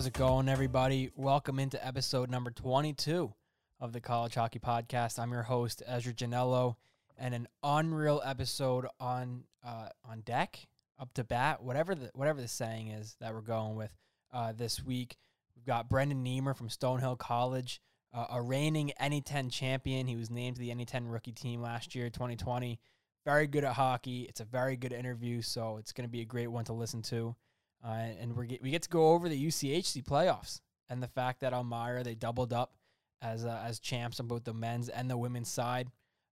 [0.00, 1.10] How's it going, everybody?
[1.14, 3.34] Welcome into episode number 22
[3.80, 5.18] of the College Hockey Podcast.
[5.18, 6.76] I'm your host, Ezra Janello,
[7.18, 10.66] and an unreal episode on uh, on deck,
[10.98, 13.94] up to bat, whatever the whatever the saying is that we're going with
[14.32, 15.18] uh, this week.
[15.54, 17.82] We've got Brendan Nehmer from Stonehill College,
[18.14, 20.06] uh, a reigning NE10 champion.
[20.06, 22.80] He was named to the NE10 rookie team last year, 2020.
[23.26, 24.22] Very good at hockey.
[24.22, 27.02] It's a very good interview, so it's going to be a great one to listen
[27.02, 27.36] to.
[27.84, 31.40] Uh, and we get, we get to go over the UCHC playoffs and the fact
[31.40, 32.74] that Elmira they doubled up
[33.22, 35.88] as uh, as champs on both the men's and the women's side.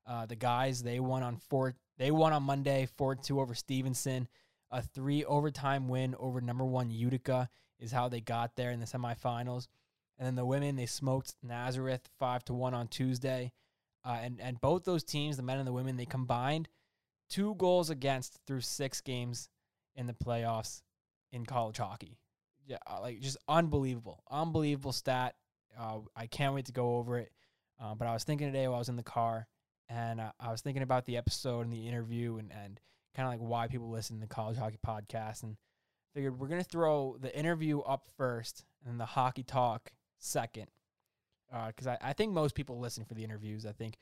[0.07, 4.29] Uh, the guys they won on four they won on Monday four two over Stevenson.
[4.71, 8.87] A three overtime win over number one Utica is how they got there in the
[8.87, 9.69] semifinals.
[10.19, 13.53] And then the women they smoked Nazareth five to one on Tuesday.
[14.05, 16.69] Uh, and and both those teams, the men and the women, they combined
[17.31, 19.49] two goals against through six games
[19.97, 20.83] in the playoffs
[21.33, 22.19] in college hockey.
[22.67, 25.35] Yeah, uh, like just unbelievable, unbelievable stat.
[25.79, 27.33] Uh, I can't wait to go over it.
[27.81, 29.47] Uh, but I was thinking today while I was in the car,
[29.89, 32.81] and uh, I was thinking about the episode and the interview, and and
[33.15, 35.57] kind of like why people listen to the college hockey podcast, and
[36.15, 40.67] figured we're gonna throw the interview up first, and the hockey talk second,
[41.69, 43.65] because uh, I, I think most people listen for the interviews.
[43.65, 43.97] I think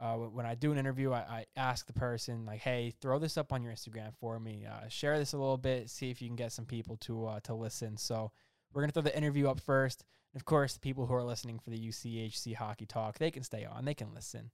[0.00, 3.36] uh, when I do an interview, I, I, ask the person like, "Hey, throw this
[3.36, 4.64] up on your Instagram for me.
[4.66, 5.90] Uh, share this a little bit.
[5.90, 8.32] See if you can get some people to uh, to listen." So
[8.72, 10.04] we're gonna throw the interview up first.
[10.32, 13.42] And of course, the people who are listening for the UCHC Hockey Talk, they can
[13.42, 13.84] stay on.
[13.84, 14.50] They can listen.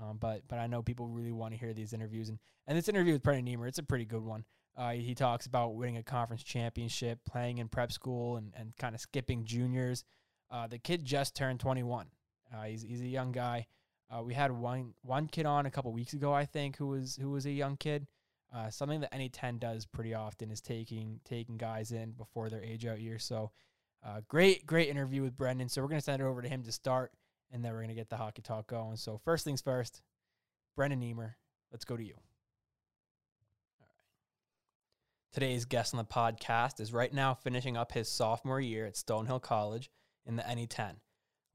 [0.00, 2.88] Um, but but I know people really want to hear these interviews, and and this
[2.88, 4.44] interview with Brendan Nehmer, it's a pretty good one.
[4.78, 8.94] Uh, he talks about winning a conference championship, playing in prep school, and and kind
[8.94, 10.04] of skipping juniors.
[10.50, 12.06] Uh, the kid just turned 21.
[12.54, 13.66] Uh, he's he's a young guy.
[14.10, 17.16] Uh, we had one one kid on a couple weeks ago, I think, who was
[17.16, 18.06] who was a young kid.
[18.54, 22.86] Uh, something that NE10 does pretty often is taking taking guys in before their age
[22.86, 23.18] out year.
[23.18, 23.50] So,
[24.04, 25.68] uh, great great interview with Brendan.
[25.68, 27.12] So we're gonna send it over to him to start,
[27.50, 28.96] and then we're gonna get the hockey talk going.
[28.96, 30.02] So first things first,
[30.76, 31.34] Brendan Nehmer,
[31.72, 32.14] let's go to you.
[33.80, 35.32] All right.
[35.32, 39.42] Today's guest on the podcast is right now finishing up his sophomore year at Stonehill
[39.42, 39.90] College
[40.24, 41.00] in the NE10.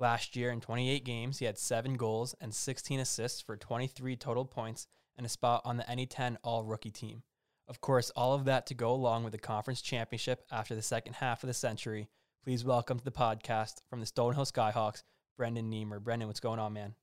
[0.01, 4.45] Last year, in 28 games, he had seven goals and 16 assists for 23 total
[4.45, 7.21] points and a spot on the NE10 All Rookie team.
[7.67, 11.17] Of course, all of that to go along with the conference championship after the second
[11.17, 12.09] half of the century.
[12.43, 15.03] Please welcome to the podcast from the Stonehill Skyhawks,
[15.37, 16.01] Brendan Nehmer.
[16.01, 16.95] Brendan, what's going on, man?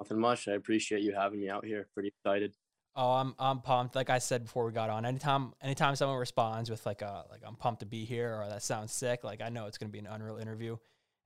[0.00, 0.46] Nothing much.
[0.46, 1.88] I appreciate you having me out here.
[1.92, 2.54] Pretty excited.
[2.94, 3.96] Oh, I'm I'm pumped.
[3.96, 7.40] Like I said before we got on, anytime anytime someone responds with like a like
[7.44, 9.98] I'm pumped to be here or that sounds sick, like I know it's gonna be
[9.98, 10.76] an unreal interview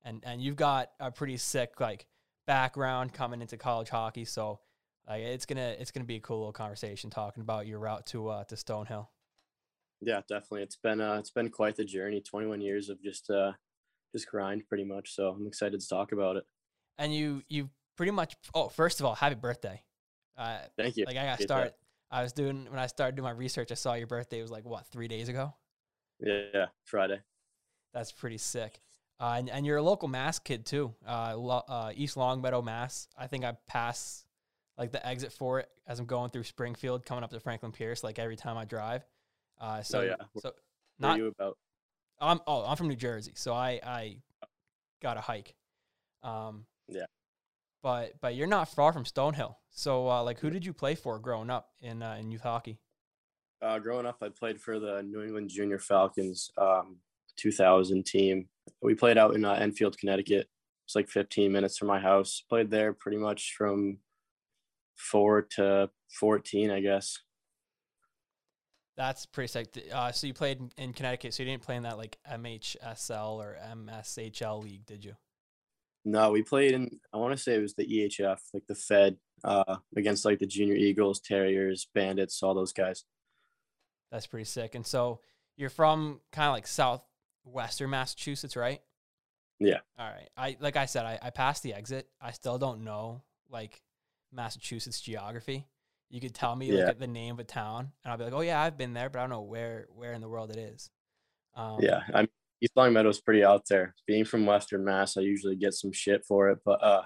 [0.07, 2.07] and and you've got a pretty sick like
[2.47, 4.61] background coming into college hockey, so
[5.07, 8.29] like it's gonna it's gonna be a cool little conversation talking about your route to
[8.29, 9.09] uh, to Stonehill.
[10.01, 10.63] Yeah, definitely.
[10.63, 12.21] It's been uh, it's been quite the journey.
[12.21, 13.53] Twenty one years of just uh,
[14.15, 15.15] just grind, pretty much.
[15.15, 16.45] So I'm excited to talk about it.
[16.99, 18.37] And you you pretty much.
[18.55, 19.83] Oh, first of all, happy birthday!
[20.39, 21.05] Uh, Thank you.
[21.05, 21.75] Like I got started.
[22.11, 23.73] I was doing when I started doing my research.
[23.73, 25.53] I saw your birthday was like what three days ago.
[26.21, 27.21] Yeah, Friday.
[27.93, 28.81] That's pretty sick.
[29.19, 33.09] Uh, and, and you're a local Mass kid too, uh, lo- uh, East Longmeadow, Mass.
[33.17, 34.25] I think I pass
[34.77, 38.05] like the exit for it as I'm going through Springfield, coming up to Franklin Pierce,
[38.05, 39.07] like every time I drive.
[39.59, 40.15] Uh, so oh, yeah.
[40.39, 40.53] So
[40.99, 41.57] not Where you about.
[42.21, 44.17] I'm oh I'm from New Jersey, so I I
[45.03, 45.55] got a hike.
[46.23, 47.07] Um, yeah.
[47.83, 49.55] But but you're not far from Stonehill.
[49.71, 52.79] So uh, like, who did you play for growing up in uh, in youth hockey?
[53.63, 56.51] Uh, growing up, I played for the New England Junior Falcons.
[56.59, 56.99] Um,
[57.37, 58.49] 2000 team.
[58.83, 60.49] We played out in uh, Enfield, Connecticut.
[60.87, 62.43] It's like 15 minutes from my house.
[62.49, 63.99] Played there pretty much from
[64.97, 67.19] four to 14, I guess.
[68.97, 69.69] That's pretty sick.
[69.93, 71.35] Uh, so you played in, in, Connecticut.
[71.35, 75.15] So you didn't play in that like MHSL or MSHL league, did you?
[76.05, 77.01] No, we played in.
[77.13, 80.47] I want to say it was the EHF, like the Fed, uh, against like the
[80.47, 83.05] Junior Eagles, Terriers, Bandits, all those guys.
[84.11, 84.75] That's pretty sick.
[84.75, 85.21] And so
[85.57, 87.03] you're from kind of like South
[87.47, 88.81] Western Massachusetts, right?
[89.59, 89.79] Yeah.
[89.99, 90.29] All right.
[90.37, 92.09] I like I said, I, I passed the exit.
[92.21, 93.81] I still don't know like
[94.33, 95.67] Massachusetts geography.
[96.11, 96.87] You could tell me yeah.
[96.87, 99.11] like the name of a town, and I'll be like, "Oh yeah, I've been there,
[99.11, 100.91] but I don't know where where in the world it is."
[101.55, 102.29] Um, yeah, I'm
[102.61, 103.95] East Longmeadow's pretty out there.
[104.07, 107.03] Being from Western Mass, I usually get some shit for it, but uh,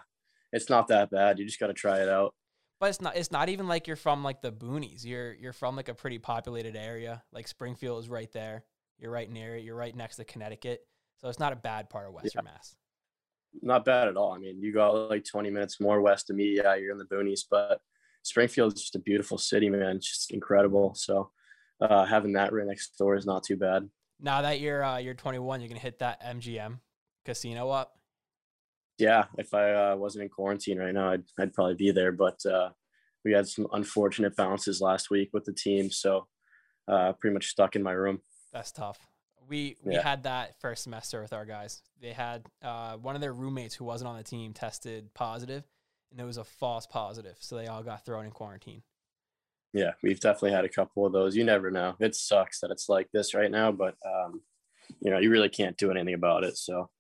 [0.53, 1.39] it's not that bad.
[1.39, 2.35] You just got to try it out.
[2.79, 3.17] But it's not.
[3.17, 5.05] It's not even like you're from like the boonies.
[5.05, 7.23] You're you're from like a pretty populated area.
[7.33, 8.65] Like Springfield is right there.
[9.01, 9.65] You're right near it.
[9.65, 10.87] You're right next to Connecticut.
[11.19, 12.53] So it's not a bad part of Western yeah.
[12.53, 12.77] Mass.
[13.63, 14.33] Not bad at all.
[14.33, 16.57] I mean, you go like 20 minutes more west of me.
[16.57, 17.81] Yeah, you're in the boonies, but
[18.23, 19.97] Springfield is just a beautiful city, man.
[19.97, 20.95] It's just incredible.
[20.95, 21.31] So
[21.81, 23.89] uh, having that right next door is not too bad.
[24.21, 26.79] Now that you're uh, you're 21, you're gonna hit that MGM
[27.25, 27.95] casino up.
[28.99, 32.13] Yeah, if I uh, wasn't in quarantine right now, I'd I'd probably be there.
[32.13, 32.71] But uh,
[33.25, 36.29] we had some unfortunate bounces last week with the team, so
[36.87, 38.21] uh, pretty much stuck in my room.
[38.53, 38.99] That's tough.
[39.49, 40.03] We we Yeah.
[40.03, 41.83] had that first semester with our guys.
[42.01, 45.65] They had uh, one of their roommates who wasn't on the team tested positive,
[46.11, 48.83] and it was a false positive, so they all got thrown in quarantine.
[49.73, 51.37] Yeah, we've definitely had a couple of those.
[51.37, 51.95] You never know.
[52.01, 54.43] It sucks that it's like this right now, but um,
[55.01, 56.57] you know, you really can't do anything about it.
[56.57, 56.91] So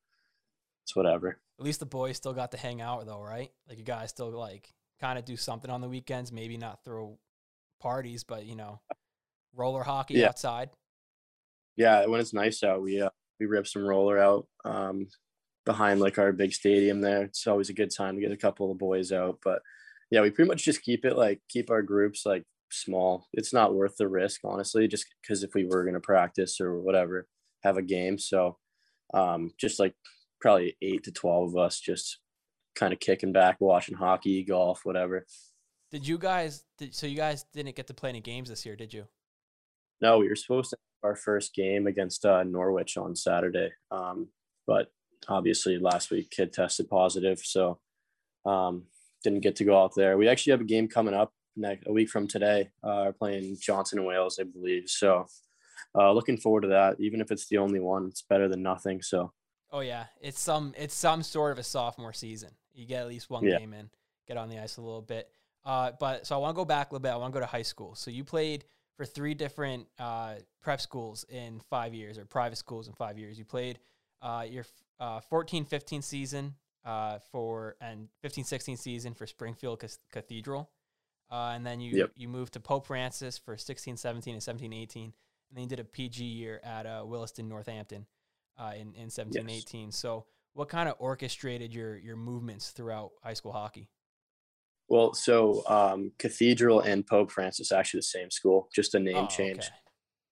[0.85, 1.41] it's whatever.
[1.59, 3.51] At least the boys still got to hang out though, right?
[3.69, 6.31] Like you guys still like kind of do something on the weekends.
[6.33, 7.19] Maybe not throw
[7.81, 8.81] parties, but you know,
[9.53, 10.29] roller hockey Yeah.
[10.29, 10.71] outside.
[11.81, 13.09] Yeah, when it's nice out, we uh,
[13.41, 15.09] we rip some roller out um,
[15.65, 17.23] behind like our big stadium there.
[17.23, 19.39] It's always a good time to get a couple of the boys out.
[19.43, 19.63] But
[20.11, 23.29] yeah, we pretty much just keep it like keep our groups like small.
[23.33, 27.27] It's not worth the risk, honestly, just because if we were gonna practice or whatever,
[27.63, 28.19] have a game.
[28.19, 28.59] So
[29.15, 29.95] um, just like
[30.43, 32.19] probably eight to twelve of us just
[32.75, 35.25] kind of kicking back, watching hockey, golf, whatever.
[35.91, 36.63] Did you guys?
[36.77, 39.07] Did, so you guys didn't get to play any games this year, did you?
[40.03, 44.29] No, we were supposed to our first game against uh, Norwich on Saturday, um,
[44.67, 44.93] but
[45.29, 47.79] obviously last week kid tested positive, so
[48.47, 48.85] um,
[49.23, 50.17] didn't get to go out there.
[50.17, 52.71] We actually have a game coming up next a week from today.
[52.83, 54.89] Uh, we're playing Johnson and Wales, I believe.
[54.89, 55.27] So
[55.95, 56.97] uh, looking forward to that.
[57.01, 59.03] Even if it's the only one, it's better than nothing.
[59.03, 59.33] So
[59.73, 62.51] Oh yeah, it's some it's some sort of a sophomore season.
[62.75, 63.59] You get at least one Yeah.
[63.59, 63.91] game in,
[64.27, 65.29] get on the ice a little bit.
[65.65, 67.13] Uh, but so I want to go back a little bit.
[67.13, 67.95] I want to go to high school.
[67.95, 68.65] So you played
[69.01, 73.39] for three different uh, prep schools in five years, or private schools in five years.
[73.39, 73.79] You played
[74.21, 74.67] uh, your
[74.99, 76.55] uh, 14-15 season
[76.85, 79.83] uh, for and 15-16 season for Springfield
[80.13, 80.69] Cathedral,
[81.31, 82.11] uh, and then you Yep.
[82.15, 83.87] you moved to Pope Francis for 16-17
[84.35, 85.13] and 17-18, and
[85.55, 88.05] then you did a PG year at uh, Williston Northampton
[88.59, 89.63] uh, in in 17 Yes.
[89.63, 89.93] 18.
[89.93, 93.89] So, what kind of orchestrated your your movements throughout high school hockey?
[94.91, 99.27] Well, so um, Cathedral and Pope Francis actually the same school, just a name Oh,
[99.29, 99.59] change.
[99.59, 99.69] okay.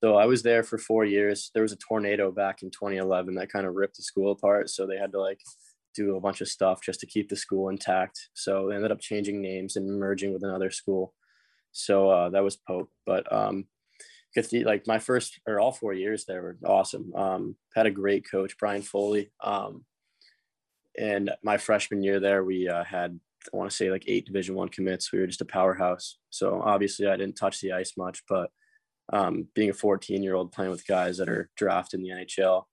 [0.02, 1.50] So I was there for four years.
[1.54, 4.68] There was a tornado back in 2011 that kind of ripped the school apart.
[4.68, 5.40] So they had to like
[5.94, 8.18] do a bunch of stuff just to keep the school intact.
[8.34, 11.14] So they ended up changing names and merging with another school.
[11.70, 12.90] So uh, that was Pope.
[13.06, 13.66] But um,
[14.64, 17.12] like my first or all four years there were awesome.
[17.14, 19.30] Um, had a great coach, Brian Foley.
[19.42, 19.84] Um,
[20.96, 23.18] and my freshman year there, we uh, had
[23.52, 25.12] I want to say like eight Division One commits.
[25.12, 26.18] We were just a powerhouse.
[26.30, 28.50] So obviously I didn't touch the ice much, but
[29.12, 32.64] um, being a 14 year old playing with guys that are drafted in the NHL,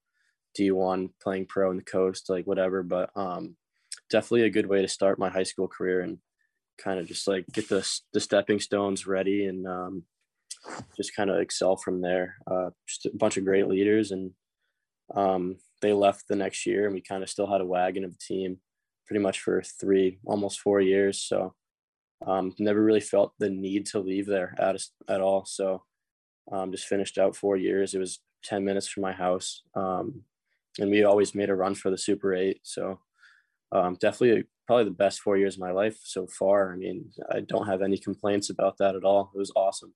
[0.58, 2.82] D1, playing pro in the coast, like whatever.
[2.82, 3.56] But um,
[4.10, 6.18] definitely a good way to start my high school career and
[6.78, 10.02] kind of just like get the, the stepping stones ready and um,
[10.96, 12.36] just kind of excel from there.
[12.50, 14.10] Uh, just a bunch of great leaders.
[14.10, 14.32] And
[15.14, 18.12] um, they left the next year and we kind of still had a wagon of
[18.12, 18.58] a team
[19.06, 21.22] pretty much for three, almost four years.
[21.22, 21.54] So
[22.26, 24.76] um, never really felt the need to leave there at,
[25.08, 25.44] at all.
[25.44, 25.82] So
[26.50, 27.94] um, just finished out four years.
[27.94, 29.62] It was 10 minutes from my house.
[29.74, 30.22] Um,
[30.78, 32.60] and we always made a run for the Super 8.
[32.62, 33.00] So
[33.72, 36.72] um, definitely probably the best four years of my life so far.
[36.72, 39.30] I mean, I don't have any complaints about that at all.
[39.34, 39.94] It was awesome.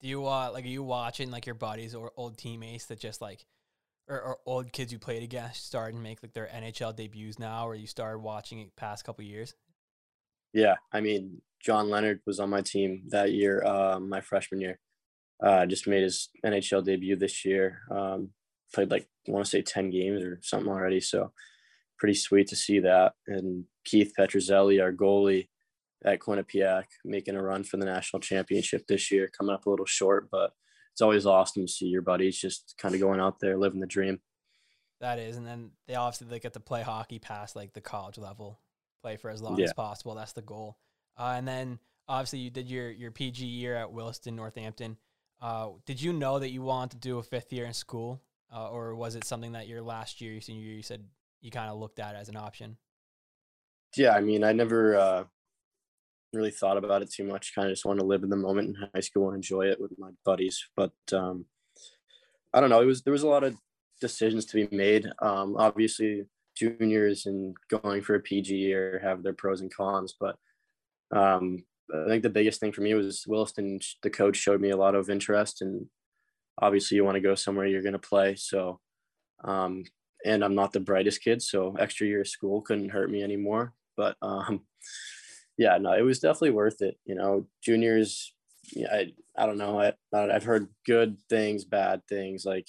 [0.00, 3.20] Do you uh like are you watching like your buddies or old teammates that just
[3.20, 3.44] like
[4.08, 7.66] or, or old kids you played against starting to make like their NHL debuts now,
[7.66, 9.54] or you started watching it past couple years?
[10.52, 10.74] Yeah.
[10.92, 14.78] I mean, John Leonard was on my team that year, uh, my freshman year.
[15.42, 17.80] Uh, just made his NHL debut this year.
[17.90, 18.30] Um,
[18.74, 21.00] played like I want to say ten games or something already.
[21.00, 21.32] So
[21.98, 23.12] pretty sweet to see that.
[23.26, 25.48] And Keith Petruzzelli, our goalie
[26.04, 29.86] at Quinnipiac, making a run for the national championship this year, coming up a little
[29.86, 30.52] short, but
[30.98, 33.86] it's always awesome to see your buddies just kind of going out there living the
[33.86, 34.18] dream.
[35.00, 38.18] That is, and then they obviously they get to play hockey past like the college
[38.18, 38.58] level,
[39.00, 39.66] play for as long Yeah.
[39.66, 40.16] as possible.
[40.16, 40.76] That's the goal.
[41.16, 41.78] Uh, and then
[42.08, 44.96] obviously you did your your PG year at Williston Northampton.
[45.40, 48.20] Uh, did you know that you wanted to do a fifth year in school,
[48.52, 51.06] uh, or was it something that your last year, your senior year, you said
[51.40, 52.76] you kind of looked at as an option?
[53.96, 55.24] Yeah, I mean, I never uh,
[56.32, 57.54] really thought about it too much.
[57.54, 59.80] Kind of just wanted to live in the moment in high school and enjoy it
[59.80, 60.62] with my buddies.
[60.76, 61.46] But um,
[62.52, 62.80] I don't know.
[62.80, 63.56] It was there was a lot of
[64.00, 65.06] decisions to be made.
[65.20, 66.24] Um, obviously,
[66.56, 70.36] juniors and going for a PG year have their pros and cons, but
[71.14, 73.80] um, I think the biggest thing for me was Williston.
[74.02, 75.86] The coach showed me a lot of interest, and
[76.60, 78.34] obviously, you want to go somewhere you're going to play.
[78.36, 78.80] So,
[79.44, 79.84] um,
[80.24, 83.72] and I'm not the brightest kid, so extra year of school couldn't hurt me anymore.
[83.96, 84.62] But um,
[85.58, 86.96] yeah, no, it was definitely worth it.
[87.04, 88.32] You know, juniors.
[88.72, 89.80] Yeah, I I don't know.
[89.80, 92.44] I I've heard good things, bad things.
[92.44, 92.68] Like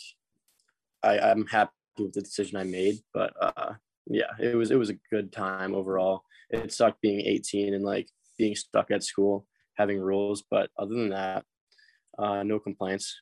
[1.03, 2.96] I, I'm happy with the decision I made.
[3.13, 3.74] But uh,
[4.08, 6.24] yeah, it was it was a good time overall.
[6.50, 10.43] It sucked being 18 and like being stuck at school, having rules.
[10.50, 11.46] But other than that,
[12.17, 13.22] uh, no complaints.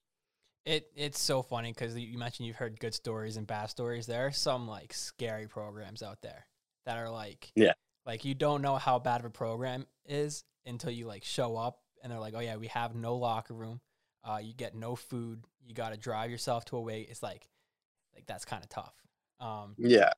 [0.66, 4.06] It it's so funny because you mentioned you've heard good stories and bad stories.
[4.06, 6.46] There are some like scary programs out there
[6.86, 7.74] that are like yeah,
[8.08, 11.80] like you don't know how bad of a program is until you like show up
[12.02, 13.82] and they're like, oh yeah, we have no locker room.
[14.24, 15.44] Uh, you get no food.
[15.66, 17.02] You got to drive yourself to a way.
[17.02, 17.48] It's like
[18.16, 18.94] like that's kind of tough.
[19.40, 20.12] Um, yeah,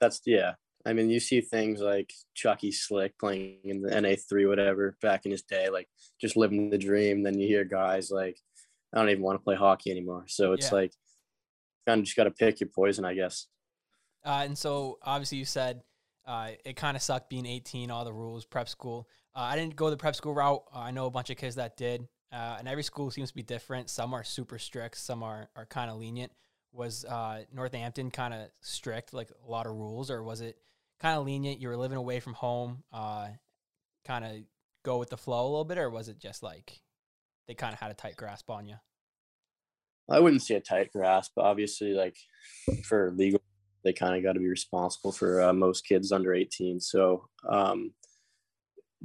[0.00, 0.54] that's yeah.
[0.86, 5.26] I mean, you see things like Chucky Slick playing in the NA three, whatever, back
[5.26, 5.88] in his day, like
[6.20, 7.22] just living the dream.
[7.22, 8.36] Then you hear guys like,
[8.92, 10.24] I don't even want to play hockey anymore.
[10.26, 10.78] So it's Yeah.
[10.78, 10.92] like,
[11.86, 13.46] kind of just got to pick your poison, I guess.
[14.24, 15.82] Uh, and so obviously you said
[16.26, 19.08] uh, it kind of sucked being 18, all the rules, prep school.
[19.34, 20.62] Uh, I didn't go the prep school route.
[20.74, 23.34] Uh, I know a bunch of kids that did, uh, and every school seems to
[23.34, 23.90] be different.
[23.90, 26.32] Some are super strict, some are are kind of lenient.
[26.72, 30.56] Was uh, Northampton kind of strict, like a lot of rules, or was it
[31.00, 31.60] kind of lenient?
[31.60, 33.28] You were living away from home, uh,
[34.06, 34.32] kind of
[34.82, 36.80] go with the flow a little bit, or was it just like
[37.46, 38.76] they kind of had a tight grasp on you?
[40.10, 42.16] I wouldn't say a tight grasp, obviously, like
[42.84, 43.40] for legal,
[43.84, 46.80] they kind of got to be responsible for uh, most kids under 18.
[46.80, 47.92] So, um,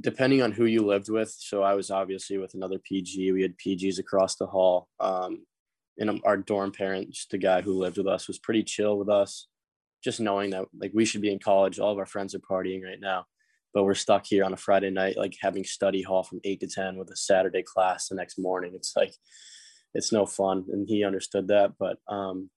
[0.00, 3.32] depending on who you lived with, so I was obviously with another PG.
[3.32, 4.88] We had PGs across the hall.
[5.00, 5.44] Um,
[5.98, 9.08] and our dorm parent, just the guy who lived with us, was pretty chill with
[9.08, 9.48] us.
[10.04, 12.84] Just knowing that like we should be in college, all of our friends are partying
[12.84, 13.26] right now,
[13.74, 16.68] but we're stuck here on a Friday night, like having study hall from eight to
[16.68, 18.72] ten with a Saturday class the next morning.
[18.76, 19.12] It's like
[19.94, 22.50] it's no fun and he understood that but um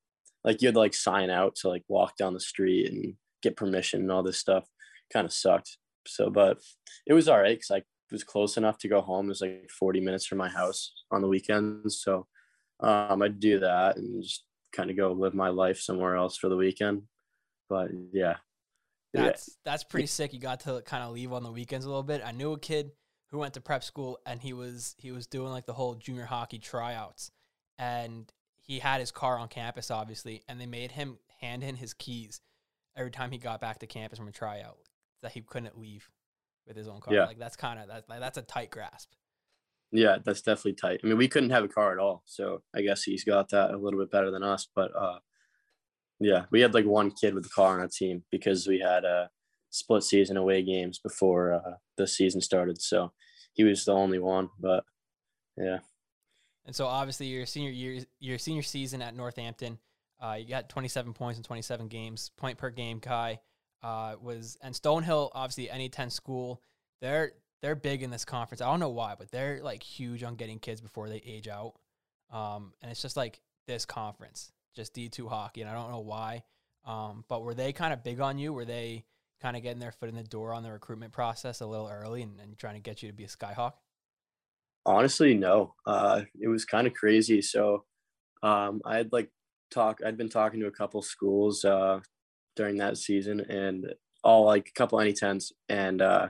[0.44, 3.58] like you had to like sign out to like walk down the street and get
[3.58, 4.66] permission and all this stuff
[5.12, 6.58] kind of sucked so but
[7.06, 7.82] it was all right because i
[8.12, 11.22] was close enough to go home it was like 40 minutes from my house on
[11.22, 12.28] the weekends so
[12.82, 14.44] um i'd do that and just
[14.74, 17.04] kind of go live my life somewhere else for the weekend
[17.72, 18.36] but yeah.
[19.14, 20.34] That's that's pretty sick.
[20.34, 22.22] You got to kind of leave on the weekends a little bit.
[22.24, 22.92] I knew a kid
[23.30, 26.26] who went to prep school and he was he was doing like the whole junior
[26.26, 27.32] hockey tryouts
[27.78, 28.32] and
[28.72, 32.40] he had his car on campus obviously and they made him hand in his keys
[32.96, 34.78] every time he got back to campus from a tryout
[35.22, 36.10] that he couldn't leave
[36.66, 37.13] with his own car.
[37.13, 37.25] Yeah.
[37.25, 39.12] Like that's kind of that like, that's a tight grasp.
[39.92, 41.01] Yeah, that's definitely tight.
[41.04, 43.72] I mean, we couldn't have a car at all, so I guess he's got that
[43.72, 44.70] a little bit better than us.
[44.74, 45.20] But uh,
[46.22, 49.04] yeah, we had like one kid with a car on our team because we had
[49.04, 49.30] a
[49.70, 52.82] split season away games before uh, the season started.
[52.82, 53.12] So
[53.51, 54.48] he was the only one.
[54.62, 54.86] But
[55.58, 55.80] yeah,
[56.65, 59.80] And so obviously your senior year, your senior season at Northampton,
[60.22, 63.00] uh, you got 27 points in 27 games, point per game.
[63.00, 63.39] Kai
[63.84, 66.62] uh, was and Stonehill, obviously NE10 school,
[67.01, 68.62] they're they're big in this conference.
[68.62, 71.74] I don't know why, but they're like huge on getting kids before they age out.
[72.32, 76.44] Um, and it's just like this conference, just D2 hockey, and I don't know why.
[76.86, 78.53] Um, but were they kind of big on you?
[78.53, 79.06] Were they
[79.41, 82.22] kind of getting their foot in the door on the recruitment process a little early
[82.24, 83.74] and, and trying to get you to be a Skyhawk?
[84.86, 85.76] Honestly, no.
[85.86, 87.42] Uh, it was kind of crazy.
[87.42, 87.86] So
[88.44, 89.30] um, I had like
[89.72, 90.00] talk.
[90.06, 92.00] I'd been talking to a couple schools uh,
[92.56, 96.30] during that season, and all like a couple NE10s, and uh,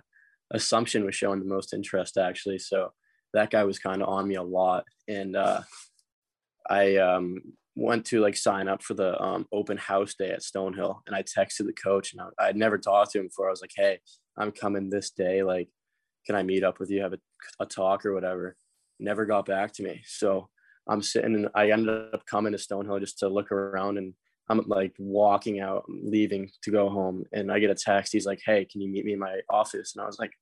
[0.51, 2.59] Assumption was showing the most interest actually.
[2.59, 2.91] So
[3.33, 5.61] that guy was kind of on me a lot, and uh,
[6.69, 7.37] I um,
[7.75, 11.23] went to like sign up for the um, open house day at Stonehill, and I
[11.23, 13.47] texted the coach, and I, I'd never talked to him before.
[13.47, 13.99] I was like, "Hey,
[14.37, 15.43] I'm coming this day.
[15.43, 15.69] Like,
[16.25, 17.19] can I meet up with you, have a,
[17.59, 18.55] a talk or whatever?"
[18.99, 20.01] Never got back to me.
[20.05, 20.49] So
[20.87, 24.13] I'm sitting, and I ended up coming to Stonehill just to look around, and
[24.49, 28.13] I'm like walking out, leaving to go home, and I get a text.
[28.13, 30.33] He's like, "Hey, can you meet me in my office?" And I was like,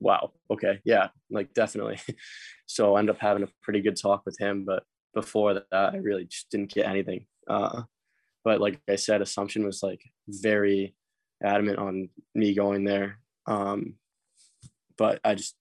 [0.00, 2.00] "Wow, okay, yeah, like definitely."
[2.66, 4.84] so I ended up having a pretty good talk with him, but
[5.14, 7.26] before that, I really just didn't get anything.
[7.48, 7.82] Uh,
[8.44, 10.94] but like I said, Assumption was like very
[11.42, 13.18] adamant on me going there.
[13.46, 13.94] Um,
[14.96, 15.56] but I just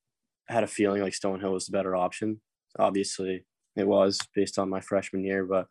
[0.47, 2.41] had a feeling like Stonehill was the better option.
[2.79, 3.45] Obviously,
[3.75, 5.67] it was based on my freshman year, but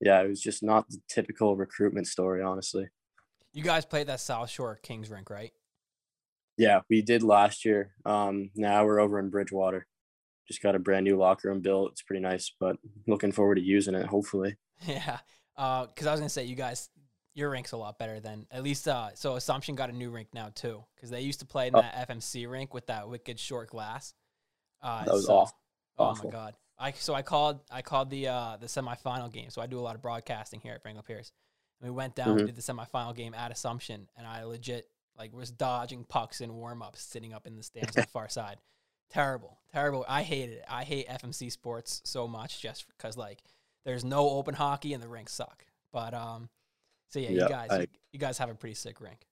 [0.00, 2.88] yeah, it was just not the typical recruitment story, honestly.
[3.52, 5.52] You guys played that South Shore Kings rink, right?
[6.56, 7.94] Yeah, we did last year.
[8.04, 9.86] Um, now we're over in Bridgewater.
[10.46, 11.92] Just got a brand new locker room built.
[11.92, 12.76] It's pretty nice, but
[13.06, 14.06] looking forward to using it.
[14.06, 14.56] Hopefully.
[14.86, 15.18] Yeah.
[15.56, 16.88] Because I was gonna say you guys,
[17.38, 18.86] your rink's a lot better than at least.
[18.88, 21.76] Uh, so Assumption got a new rink now too, because they used to play in
[21.76, 21.80] Oh.
[21.80, 24.12] that FMC rink with that wicked short glass.
[24.82, 25.58] Uh, That was so- awful.
[25.98, 26.24] Oh Awful.
[26.26, 26.54] my god.
[26.78, 29.50] I so I called I called the uh the semifinal game.
[29.50, 31.32] So I do a lot of broadcasting here at Franklin Pierce.
[31.80, 32.46] And we went down, Mhm.
[32.46, 36.80] did the semifinal game at Assumption, and I legit like was dodging pucks in warm
[36.82, 38.60] ups, sitting up in the stands on the far side.
[39.10, 40.04] Terrible, terrible.
[40.08, 40.64] I hated it.
[40.68, 43.42] I hate FMC sports so much just because like
[43.84, 45.66] there's no open hockey and the rinks suck.
[45.92, 46.48] But um,
[47.08, 49.26] so yeah, Yeah, you guys, I- you, guys have a pretty sick rink.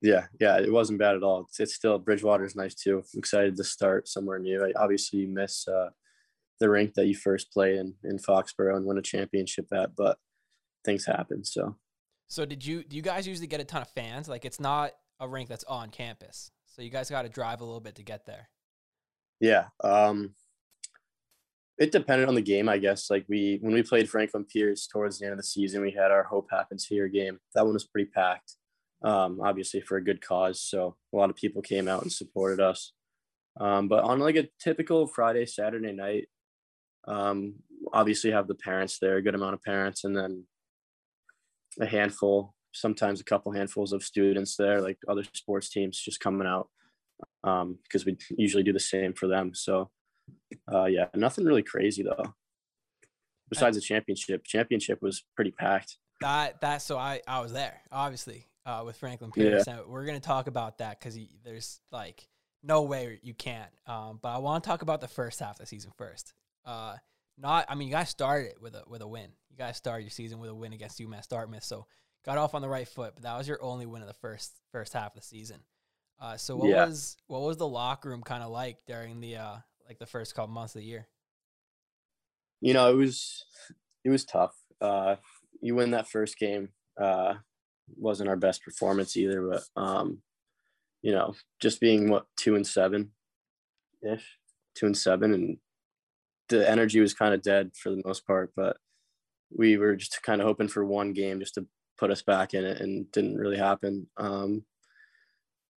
[0.00, 1.40] Yeah, yeah, it wasn't bad at all.
[1.48, 2.98] It's, it's still Bridgewater is nice too.
[2.98, 4.64] I'm excited to start somewhere new.
[4.64, 5.90] I, obviously, you miss uh,
[6.60, 10.18] the rink that you first played in in Foxborough and win a championship at, but
[10.84, 11.44] things happen.
[11.44, 11.76] So
[12.28, 14.28] So did you do you guys usually get a ton of fans?
[14.28, 17.64] Like it's not a rink that's on campus, so you guys got to drive a
[17.64, 18.48] little bit to get there.
[19.40, 20.34] yeah, um,
[21.78, 23.08] it depended on the game, I guess.
[23.08, 26.10] Like we when we played Franklin Pierce towards the end of the season, we had
[26.10, 27.38] our Hope Happens Here game.
[27.54, 28.56] That one was pretty packed,
[29.02, 30.60] um, obviously for a good cause.
[30.60, 32.92] So a lot of people came out and supported us.
[33.60, 36.28] Um, but on like a typical Friday, Saturday night,
[37.06, 37.54] um,
[37.92, 40.44] obviously have the parents there, a good amount of parents, and then
[41.80, 46.46] a handful, sometimes a couple handfuls of students there, like other sports teams just coming
[46.46, 46.68] out
[47.44, 49.52] um, because we usually do the same for them.
[49.54, 49.90] So
[50.72, 52.34] uh, yeah, nothing really crazy though.
[53.50, 55.96] Besides the championship, championship was pretty packed.
[56.20, 60.20] That that so I I was there obviously uh, with Franklin Pierce, and we're gonna
[60.20, 62.28] talk about that because there's like
[62.62, 63.70] no way you can't.
[63.86, 66.34] Um, but I want to talk about the first half of the season first.
[66.64, 66.96] Uh,
[67.38, 69.30] not I mean you guys started it with a with a win.
[69.48, 71.86] You guys started your season with a win against UMass Dartmouth, so
[72.26, 73.14] got off on the right foot.
[73.14, 75.60] But that was your only win of the first first half of the season.
[76.20, 76.84] Uh, so what Yeah.
[76.84, 79.56] was what was the locker room kind of like during the uh
[79.88, 81.08] like the first couple months of the year?
[82.60, 83.44] You know, it was
[84.04, 84.54] it was tough.
[84.80, 85.16] Uh,
[85.60, 86.68] you win that first game.
[87.00, 87.34] Uh,
[87.96, 90.18] wasn't our best performance either, but um,
[91.02, 93.12] you know, just being what two and seven
[94.02, 94.38] ish,
[94.74, 95.58] two and seven, and
[96.48, 98.52] the energy was kind of dead for the most part.
[98.54, 98.76] But
[99.56, 102.64] we were just kind of hoping for one game just to put us back in
[102.64, 104.08] it, and didn't really happen.
[104.16, 104.64] Um,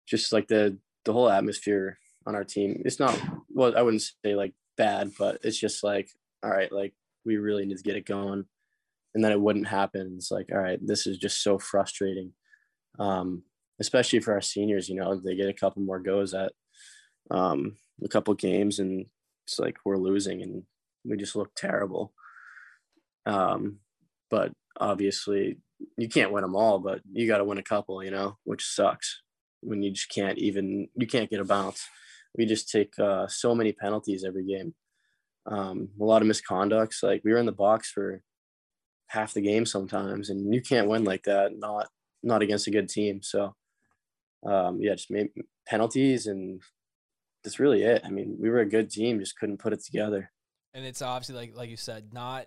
[0.07, 3.19] just like the the whole atmosphere on our team, it's not
[3.61, 3.77] well.
[3.77, 6.09] I wouldn't say like bad, but it's just like
[6.43, 6.95] all right, like
[7.25, 8.45] we really need to get it going.
[9.15, 10.15] And then it wouldn't happen.
[10.17, 12.33] It's like, all right, this is just so frustrating.
[12.99, 13.43] Um,
[13.81, 16.53] especially for our seniors, you know, they get a couple more goes at
[17.31, 19.07] um, a couple games and
[19.47, 20.63] it's like we're losing and
[21.05, 22.13] we just look terrible.
[23.27, 23.79] Um,
[24.31, 25.59] but obviously
[25.97, 28.65] you can't win them all, but you got to win a couple, you know, which
[28.65, 29.23] sucks
[29.61, 31.87] when you just can't even, you can't get a bounce.
[32.37, 34.75] We just take uh, so many penalties every game
[35.47, 37.03] um, a lot of misconducts.
[37.03, 38.23] Like we were in the box for
[39.09, 41.53] half the game sometimes, and you can't win like that.
[41.57, 41.89] Not
[42.23, 43.23] not against a good team.
[43.23, 43.55] So
[44.47, 45.31] um, yeah, just made
[45.67, 46.61] penalties, and
[47.43, 48.03] that's really it.
[48.05, 50.31] I mean, we were a good team, just couldn't put it together.
[50.75, 52.47] and it's obviously like like you said, not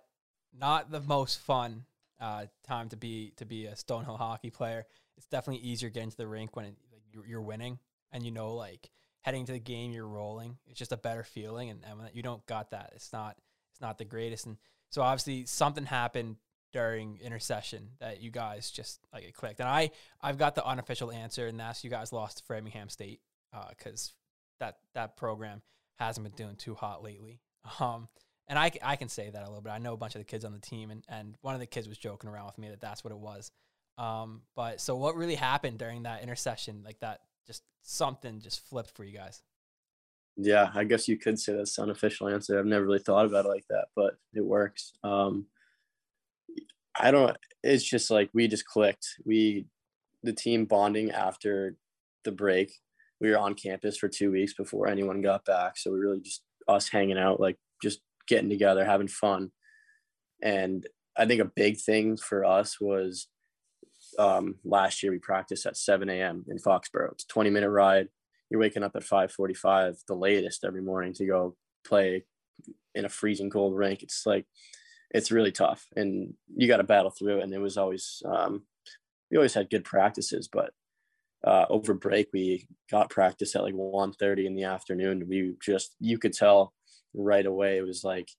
[0.58, 1.86] not the most fun
[2.22, 4.86] uh, time to be to be a Stonehill hockey player.
[5.18, 7.78] It's definitely easier getting to the rink when it, like, you're, you're winning
[8.12, 8.90] and you know like
[9.24, 10.58] heading to the game you're rolling.
[10.68, 13.36] It's just a better feeling, and, and you don't got that, it's not
[13.72, 14.46] it's not the greatest.
[14.46, 14.58] And
[14.90, 16.38] so obviously something happened
[16.72, 19.60] during intercession that you guys just like it clicked.
[19.60, 23.22] And I I've got the unofficial answer, and that's you guys lost to Framingham State
[23.70, 24.14] because
[24.60, 25.62] that that program
[25.96, 27.40] hasn't been doing too hot lately.
[27.80, 28.10] Um,
[28.48, 29.72] and I, I can say that a little bit.
[29.72, 31.66] I know a bunch of the kids on the team, and, and one of the
[31.66, 33.52] kids was joking around with me that that's what it was.
[33.98, 38.96] Um, but so what really happened during that intercession, like that, just something just flipped
[38.96, 39.42] for you guys.
[40.36, 42.58] Yeah, I guess you could say that's the unofficial answer.
[42.58, 44.94] I've never really thought about it like that, but it works.
[45.04, 45.46] Um,
[47.00, 47.38] I don't.
[47.64, 49.06] It's just like we just clicked.
[49.26, 49.68] We,
[50.24, 51.76] the team bonding after
[52.24, 52.72] the break.
[53.22, 56.42] We were on campus for two weeks before anyone got back, so we really just
[56.68, 59.52] us hanging out, like just getting together, having fun.
[60.42, 63.28] And I think a big thing for us was
[64.18, 66.46] um, last year we practiced at 7 a.m.
[66.48, 67.12] in Foxborough.
[67.14, 68.10] It's a 20 minute ride.
[68.50, 72.26] You're waking up at 5:45, the latest every morning to go play
[72.94, 74.04] in a freezing cold rink.
[74.04, 74.46] It's like
[75.10, 77.44] it's really tough, and you got to battle through it.
[77.44, 78.64] And it was always um,
[79.32, 80.72] we always had good practices, but
[81.44, 85.28] uh, over break we got practice at like 1.30 in the afternoon.
[85.28, 86.74] We just you could tell
[87.14, 88.30] right away it was like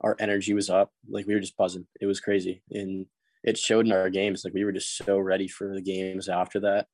[0.00, 0.90] our energy was up.
[1.08, 1.86] Like we were just buzzing.
[2.00, 3.06] It was crazy, and
[3.44, 4.42] it showed in our games.
[4.44, 6.86] Like we were just so ready for the games after that.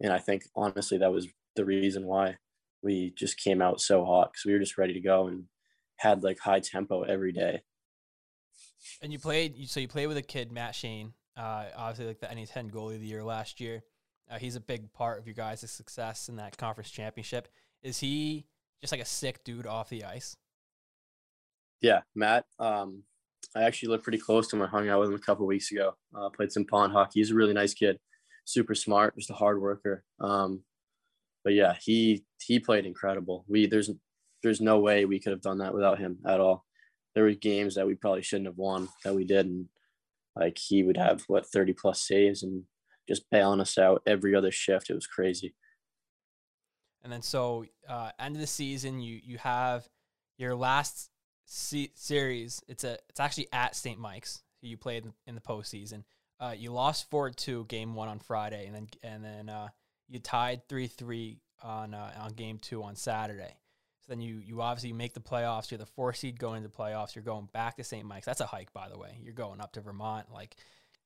[0.00, 2.36] And I think honestly that was the reason why
[2.82, 5.44] we just came out so hot because we were just ready to go and
[5.96, 7.62] had like high tempo every day.
[9.02, 12.20] And you played, you- so you played with a kid, Matt Shane, uh, obviously like
[12.20, 13.82] the NE10 goalie of the year last year.
[14.30, 17.48] Uh, he's a big part of you guys' success in that conference championship.
[17.82, 18.46] Is he
[18.80, 20.36] just like a sick dude off the ice?
[21.80, 22.46] Yeah, Matt.
[22.58, 23.04] Um,
[23.54, 24.62] I actually looked pretty close to him.
[24.62, 25.94] I hung out with him a couple weeks ago.
[26.14, 27.20] Uh, played some pond hockey.
[27.20, 27.98] He's a really nice kid,
[28.44, 30.04] super smart, just a hard worker.
[30.20, 30.62] Um,
[31.44, 33.44] but yeah, he he played incredible.
[33.48, 33.90] We there's
[34.42, 36.64] there's no way we could have done that without him at all.
[37.14, 39.68] There were games that we probably shouldn't have won that we did, and
[40.34, 42.64] Like he would have what 30 plus saves and
[43.08, 44.90] just bailing us out every other shift.
[44.90, 45.54] It was crazy.
[47.02, 49.88] And then so uh, end of the season, you you have
[50.38, 51.10] your last
[51.46, 52.62] se- series.
[52.68, 53.98] It's a it's actually at St.
[53.98, 54.42] Mike's.
[54.60, 56.04] You played in, in the postseason.
[56.38, 59.68] Uh, you lost four two game one on Friday, and then and then uh,
[60.08, 63.54] you tied three three on uh, on game two on Saturday.
[64.00, 65.70] So then you you obviously make the playoffs.
[65.70, 67.14] You're the four seed going the playoffs.
[67.14, 68.04] You're going back to St.
[68.04, 68.26] Mike's.
[68.26, 69.18] That's a hike, by the way.
[69.22, 70.26] You're going up to Vermont.
[70.32, 70.56] Like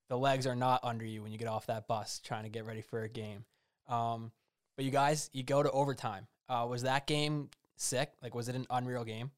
[0.08, 2.66] the legs are not under you when you get off that bus trying to get
[2.66, 3.44] ready for a game.
[3.88, 4.32] Um,
[4.76, 6.26] but you guys, you go to overtime.
[6.48, 8.10] Uh, was that game sick?
[8.22, 9.30] Like, was it an unreal game?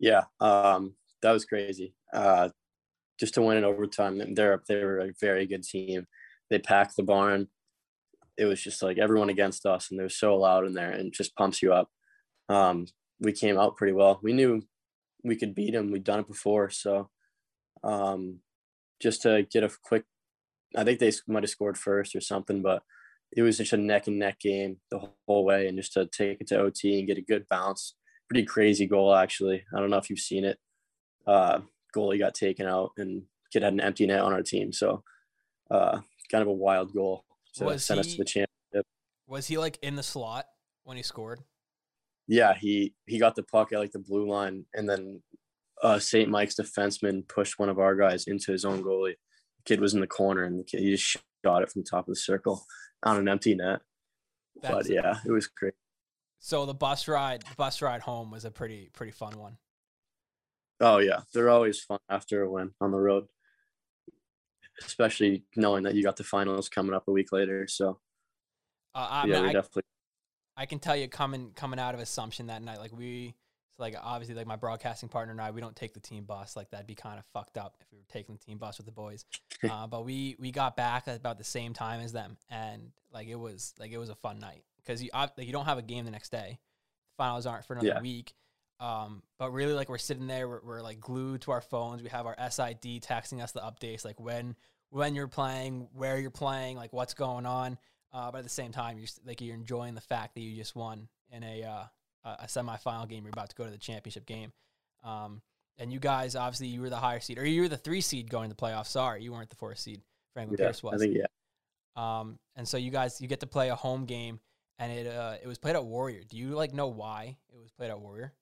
[0.00, 1.94] Yeah, um, that was crazy.
[2.14, 2.50] Uh,
[3.20, 6.06] just to win in overtime, they're they were a very good team.
[6.50, 7.48] They packed the barn.
[8.38, 11.36] It was just like everyone against us, and they're so loud in there, and just
[11.36, 11.90] pumps you up.
[12.48, 12.86] Um,
[13.20, 14.20] we came out pretty well.
[14.22, 14.62] We knew
[15.24, 15.92] we could beat them.
[15.92, 17.10] We'd done it before, so
[17.84, 18.40] um,
[19.02, 20.04] just to get a quick.
[20.76, 22.82] I think they might have scored first or something, but
[23.36, 26.40] it was just a neck and neck game the whole way, and just to take
[26.40, 27.94] it to OT and get a good bounce.
[28.30, 29.64] Pretty crazy goal, actually.
[29.74, 30.56] I don't know if you've seen it.
[31.26, 31.60] Uh,
[31.96, 35.02] goalie got taken out, and kid had an empty net on our team, so
[35.68, 35.98] uh,
[36.30, 37.24] kind of a wild goal
[37.56, 38.86] to Was send us he- to the championship.
[39.26, 40.46] Was he like in the slot
[40.84, 41.40] when he scored?
[42.28, 45.22] Yeah, he he got the puck at like the blue line, and then
[45.82, 46.28] uh, St.
[46.28, 49.14] Mike's defenseman pushed one of our guys into his own goalie.
[49.56, 51.88] The kid was in the corner, and the kid he just shot it from the
[51.90, 52.64] top of the circle
[53.02, 53.80] on an empty net.
[54.62, 55.74] That's- but yeah, it was great.
[56.40, 59.58] So the bus ride, the bus ride home was a pretty pretty fun one.
[60.80, 63.28] Oh yeah, they're always fun after a win on the road,
[64.84, 67.66] especially knowing that you got the finals coming up a week later.
[67.68, 68.00] So
[68.94, 69.82] Uh, I, yeah, mean, I, definitely
[70.56, 73.34] I can tell you coming coming out of Assumption that night, like we,
[73.76, 76.56] so like obviously like my broadcasting partner and I, we don't take the team bus.
[76.56, 78.86] Like that'd be kind of fucked up if we were taking the team bus with
[78.86, 79.26] the boys.
[79.70, 83.28] uh, but we we got back at about the same time as them, and like
[83.28, 85.82] it was like it was a fun night because you like you don't have a
[85.82, 86.58] game the next day.
[87.16, 88.00] Finals aren't for another Yeah.
[88.00, 88.34] week.
[88.78, 92.02] Um, but really, like we're sitting there, we're, we're like glued to our phones.
[92.02, 94.56] We have our SID texting us the updates, like when
[94.88, 97.78] when you're playing, where you're playing, like what's going on.
[98.12, 100.74] Uh, but at the same time, you're like you're enjoying the fact that you just
[100.74, 101.84] won in a uh,
[102.24, 103.24] a semifinal game.
[103.24, 104.52] You're about to go to the championship game.
[105.04, 105.42] Um,
[105.78, 108.30] and you guys, obviously, you were the higher seed, or you were the three seed
[108.30, 108.88] going to the playoffs.
[108.88, 110.00] Sorry, you weren't the fourth seed.
[110.34, 110.94] Franklin yeah, Pierce was.
[110.94, 111.26] I think yeah.
[111.96, 114.40] Um, and so you guys, you get to play a home game,
[114.80, 116.22] and it uh, it was played at Warrior.
[116.28, 118.32] Do you like know why it was played at Warrior?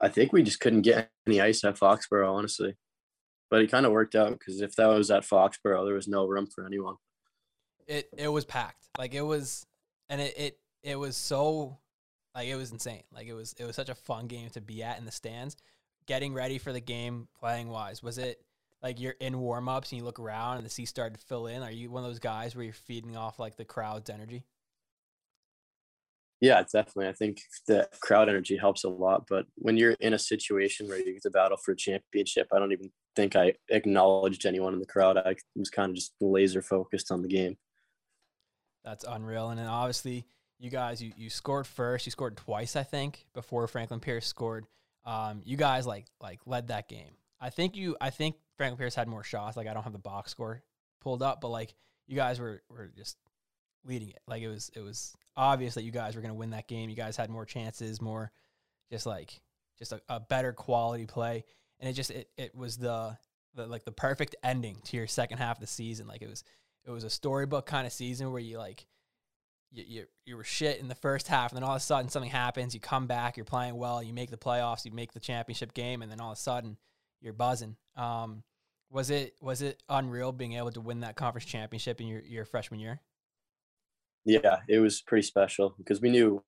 [0.00, 2.74] I think we just couldn't get any ice at Foxborough, honestly.
[3.50, 6.26] But it kind of worked out because if that was at Foxborough, there was no
[6.26, 6.96] room for anyone.
[7.86, 8.88] It it was packed.
[8.98, 9.66] Like it was,
[10.08, 11.78] and it it it was so,
[12.34, 13.04] like it was insane.
[13.12, 15.56] Like it was it was such a fun game to be at in the stands,
[16.06, 18.02] getting ready for the game, playing wise.
[18.02, 18.40] Was it
[18.82, 21.46] like you're in warm ups and you look around and the seats started to fill
[21.46, 21.62] in?
[21.62, 24.44] Are you one of those guys where you're feeding off like the crowd's energy?
[26.40, 27.08] Yeah, definitely.
[27.08, 29.24] I think the crowd energy helps a lot.
[29.28, 32.58] But when you're in a situation where you get to battle for a championship, I
[32.58, 35.16] don't even think I acknowledged anyone in the crowd.
[35.16, 37.56] I was kind of just laser focused on the game.
[38.84, 39.48] That's unreal.
[39.48, 40.26] And then obviously,
[40.58, 42.06] you guys, you, you scored first.
[42.06, 44.66] You scored twice, I think, before Franklin Pierce scored.
[45.04, 47.12] Um, you guys like like led that game.
[47.40, 47.96] I think you.
[48.00, 49.56] I think Franklin Pierce had more shots.
[49.56, 50.62] Like I don't have the box score
[51.00, 51.74] pulled up, but like
[52.06, 53.16] you guys were were just
[53.86, 54.20] leading it.
[54.26, 56.90] Like it was it was obvious that you guys were going to win that game.
[56.90, 58.32] You guys had more chances, more
[58.90, 59.40] just like
[59.78, 61.44] just a, a better quality play,
[61.80, 63.16] and it just it it was the
[63.54, 66.06] the like the perfect ending to your second half of the season.
[66.06, 66.44] Like it was
[66.84, 68.86] it was a storybook kind of season where you like
[69.72, 72.08] you, you you were shit in the first half, and then all of a sudden
[72.10, 72.74] something happens.
[72.74, 76.02] You come back, you're playing well, you make the playoffs, you make the championship game,
[76.02, 76.76] and then all of a sudden
[77.20, 77.76] you're buzzing.
[77.96, 78.42] Um,
[78.90, 82.44] was it was it unreal being able to win that conference championship in your your
[82.44, 83.00] freshman year?
[84.26, 86.42] Yeah, it was pretty special because we knew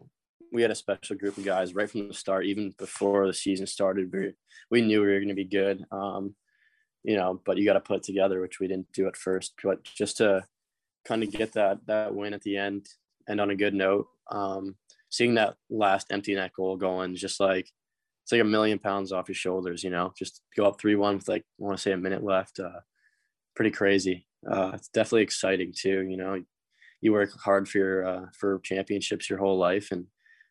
[0.52, 3.68] we had a special group of guys right from the start, even before the season
[3.68, 4.12] started.
[4.12, 4.32] We
[4.68, 6.34] we knew we were going to be good, um,
[7.04, 7.40] you know.
[7.46, 9.54] But you got to put it together, which we didn't do at first.
[9.62, 10.44] But just to
[11.06, 12.88] kind of get that that win at the end,
[13.28, 14.74] and on a good note, um,
[15.08, 17.70] seeing that last empty net goal going, just like
[18.24, 20.12] it's like a million pounds off your shoulders, you know.
[20.18, 22.58] Just go up three one with like I want to say a minute left.
[22.58, 22.80] Uh,
[23.54, 24.26] pretty crazy.
[24.50, 26.42] Uh, it's definitely exciting too, you know
[27.00, 30.06] you work hard for your uh, for championships your whole life and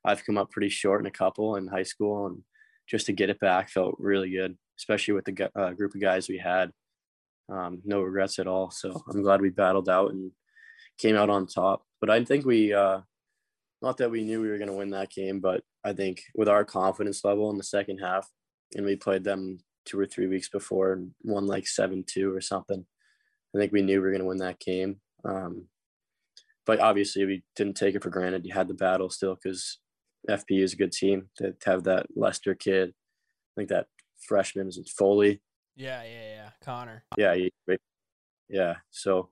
[0.06, 2.42] i've come up pretty short in a couple in high school and
[2.88, 6.30] just to get it back felt really good especially with the uh, group of guys
[6.30, 6.72] we had
[7.50, 10.32] um, no regrets at all so i'm glad we battled out and
[10.98, 13.00] came out on top but i think we uh,
[13.82, 16.50] not that we knew we were going to win that game but i think with
[16.50, 18.28] our confidence level in the second half
[18.76, 22.42] and we played them two or three weeks before and won like seven two or
[22.42, 22.86] something.
[23.56, 25.00] I think we knew we were going to win that game.
[25.24, 25.66] Um,
[26.68, 28.46] but obviously, we didn't take it for granted.
[28.46, 29.80] You had the battle still because
[30.30, 31.30] FPU is a good team.
[31.38, 33.88] To, have that Lester kid, I think that
[34.28, 35.42] freshman is Foley.
[35.78, 36.50] Yeah, yeah, yeah.
[36.62, 37.06] Connor.
[37.18, 37.52] Yeah, he,
[38.50, 38.76] yeah.
[38.90, 39.30] So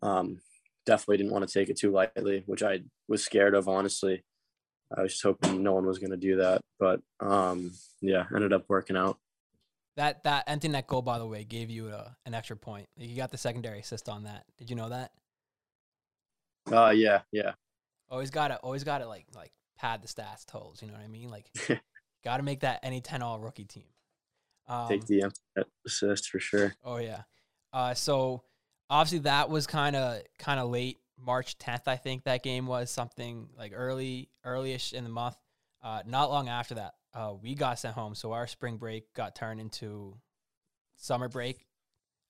[0.00, 0.38] um,
[0.86, 4.22] definitely didn't want to take it too lightly, which I was scared of, honestly.
[4.96, 8.52] I was just hoping no one was going to do that, but um, yeah, ended
[8.52, 9.18] up working out.
[9.96, 12.88] That that empty net goal, by the way, gave you a, an extra point.
[12.96, 14.44] You got the secondary assist on that.
[14.56, 15.12] Did you know that?
[16.70, 17.52] Uh, yeah, yeah.
[18.08, 20.82] Always got to always got to like like pad the stats totals.
[20.82, 21.30] You know what I mean?
[21.30, 21.46] Like,
[22.24, 23.84] got to make that NE10 all rookie team.
[24.68, 25.40] Um, Take the empty
[25.86, 26.74] assist for sure.
[26.84, 27.22] Oh yeah.
[27.72, 28.42] Uh, so
[28.88, 32.90] obviously that was kind of kind of late March 10th I think that game was
[32.90, 35.36] something like early earlyish in the month
[35.82, 39.34] uh, not long after that uh, we got sent home so our spring break got
[39.34, 40.16] turned into
[40.96, 41.66] summer break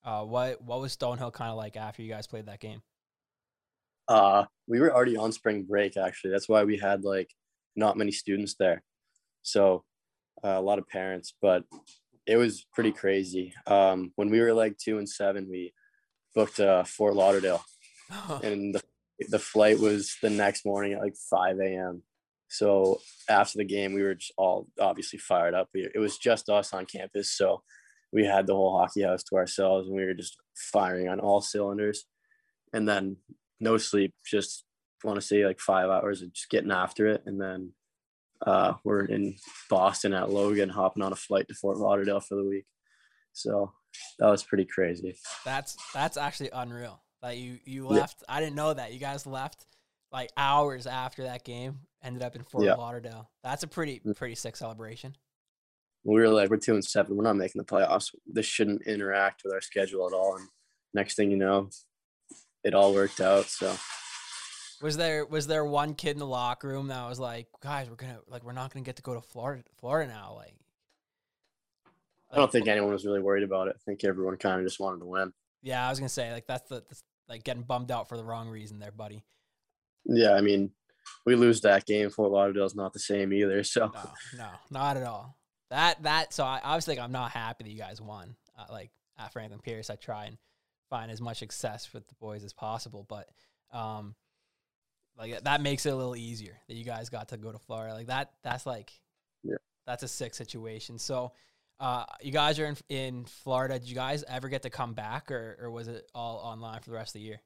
[0.05, 2.83] uh, what what was Stonehill kind of like after you guys played that game
[4.11, 7.31] uh we were already on spring break actually that's why we had like
[7.77, 8.83] not many students there
[9.43, 9.85] so
[10.45, 11.65] uh, a lot of parents but
[12.27, 15.73] it was pretty crazy um when we were like 2 and 7 we
[16.35, 17.65] booked uh, Fort Lauderdale,
[18.43, 18.83] and the
[19.29, 22.03] the flight was the next morning at like 5 a.m.
[22.49, 25.69] So after the game, we were just all obviously fired up.
[25.75, 27.63] It was just us on campus, so
[28.13, 31.41] we had the whole hockey house to ourselves, and we were just firing on all
[31.41, 32.07] cylinders.
[32.73, 33.17] And then
[33.61, 34.65] no sleep, just
[35.05, 37.73] want to say like five hours of just getting after it, and then
[38.47, 39.37] uh, we're in
[39.69, 42.67] Boston at Logan, hopping on a flight to Fort Lauderdale for the week.
[43.33, 43.73] So
[44.19, 45.17] that was pretty crazy.
[45.45, 47.03] That's that's actually unreal.
[47.23, 48.23] That you you left.
[48.29, 48.37] Yeah.
[48.37, 49.67] I didn't know that you guys left
[50.13, 51.81] like hours after that game.
[52.03, 52.75] Ended up in Fort yeah.
[52.75, 53.31] Lauderdale.
[53.45, 54.17] That's a pretty mm.
[54.17, 55.17] pretty sick celebration.
[56.03, 57.15] We were like, we're two and seven.
[57.15, 58.15] We're not making the playoffs.
[58.27, 60.37] This shouldn't interact with our schedule at all.
[60.37, 60.49] And
[60.95, 61.69] next thing you know,
[62.65, 63.47] it all worked out.
[63.47, 63.75] So
[64.81, 67.97] was there was there one kid in the locker room that was like, guys, we're
[67.97, 70.35] gonna like we're not gonna get to go to Florida Florida now.
[70.37, 70.55] Like
[72.33, 73.77] I don't think anyone was really worried about it.
[73.77, 75.33] I think everyone kind of just wanted to win.
[75.63, 78.25] Yeah, I was gonna say like that's the that's like getting bummed out for the
[78.25, 79.25] wrong reason there, buddy.
[80.05, 80.71] Yeah, I mean,
[81.27, 82.11] we lose that game.
[82.11, 83.63] Fort Lauderdale's not the same either.
[83.71, 85.37] So no, no, not at all.
[85.71, 88.35] That that so I obviously like, I'm not happy that you guys won.
[88.59, 90.39] Uh, like at Franklin Pierce, I try and
[90.91, 93.29] find as much success with the boys as possible, but
[93.73, 94.15] um,
[95.17, 97.95] like that makes it a little easier that you guys got to go to Florida.
[97.95, 98.93] Like that, that's like,
[99.43, 100.99] yeah, that's a sick situation.
[100.99, 101.33] So
[101.79, 103.79] uh, you guys are in in Florida.
[103.79, 106.91] Did you guys ever get to come back, or or was it all online for
[106.91, 107.41] the rest of the year?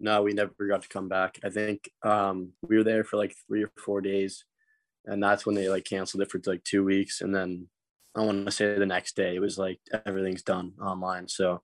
[0.00, 1.40] No, we never got to come back.
[1.42, 4.44] I think um, we were there for like three or four days,
[5.04, 7.20] and that's when they like canceled it for like two weeks.
[7.20, 7.66] And then
[8.14, 11.26] I want to say the next day it was like everything's done online.
[11.26, 11.62] So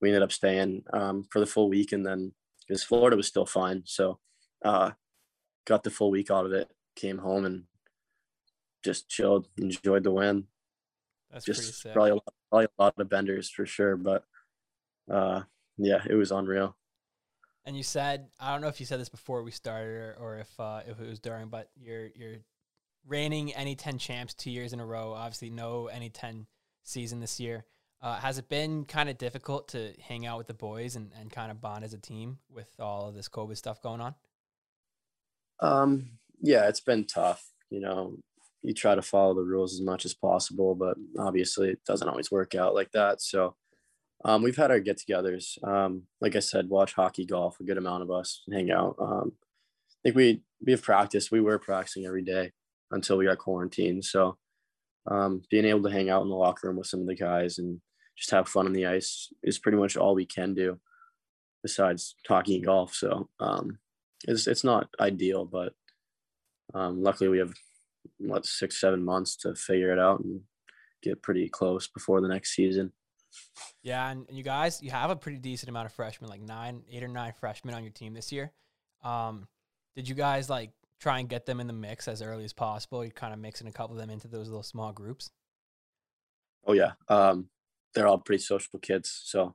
[0.00, 2.32] we ended up staying um, for the full week, and then
[2.66, 4.18] because Florida was still fine, so
[4.64, 4.92] uh,
[5.66, 6.70] got the full week out of it.
[6.96, 7.64] Came home and
[8.84, 10.44] just chilled, enjoyed the win.
[11.30, 14.24] That's just probably a, lot, probably a lot of benders for sure, but
[15.10, 15.42] uh,
[15.76, 16.76] yeah, it was unreal.
[17.64, 20.38] And you said I don't know if you said this before we started or, or
[20.38, 22.36] if uh, if it was during, but you're you're
[23.06, 25.12] reigning NE10 champs two years in a row.
[25.12, 26.46] Obviously, no NE10
[26.84, 27.64] season this year.
[28.02, 31.30] Uh, has it been kind of difficult to hang out with the boys and, and
[31.30, 34.14] kind of bond as a team with all of this COVID stuff going on?
[35.60, 37.50] Um, yeah, it's been tough.
[37.70, 38.18] You know,
[38.62, 42.30] you try to follow the rules as much as possible, but obviously it doesn't always
[42.30, 43.22] work out like that.
[43.22, 43.56] So
[44.24, 45.62] um, we've had our get-togethers.
[45.66, 47.58] Um, like I said, watch hockey, golf.
[47.60, 48.96] A good amount of us hang out.
[49.00, 49.32] Um,
[49.88, 51.30] I think we we have practiced.
[51.30, 52.52] We were practicing every day
[52.90, 54.04] until we got quarantined.
[54.04, 54.36] So
[55.08, 57.58] um, being able to hang out in the locker room with some of the guys
[57.58, 57.80] and
[58.16, 60.78] just have fun on the ice is pretty much all we can do,
[61.62, 62.94] besides and golf.
[62.94, 63.78] So um,
[64.26, 65.72] it's it's not ideal, but
[66.74, 67.52] um, luckily we have
[68.18, 70.40] what six seven months to figure it out and
[71.02, 72.92] get pretty close before the next season.
[73.82, 77.02] Yeah, and you guys, you have a pretty decent amount of freshmen, like nine, eight
[77.02, 78.52] or nine freshmen on your team this year.
[79.04, 79.46] Um,
[79.94, 83.04] did you guys like try and get them in the mix as early as possible?
[83.04, 85.30] You're kind of mixing a couple of them into those little small groups.
[86.66, 87.48] Oh yeah, um,
[87.94, 89.52] they're all pretty social kids, so I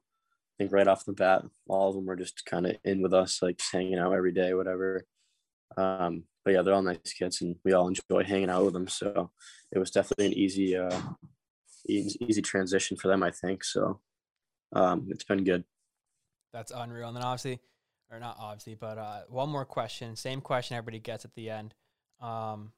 [0.57, 3.41] think right off the bat, all of them were just kind of in with us,
[3.41, 5.05] like just hanging out every day, whatever.
[5.77, 8.87] Um, but yeah, they're all nice kids, and we all enjoy hanging out with them.
[8.87, 9.31] So
[9.71, 10.99] it was definitely an easy, uh,
[11.87, 13.63] easy, easy transition for them, I think.
[13.63, 13.99] So
[14.73, 15.63] um, it's been good.
[16.53, 17.07] That's unreal.
[17.07, 17.59] And then obviously,
[18.11, 20.15] or not obviously, but uh, one more question.
[20.15, 21.73] Same question everybody gets at the end.
[22.19, 22.73] Um,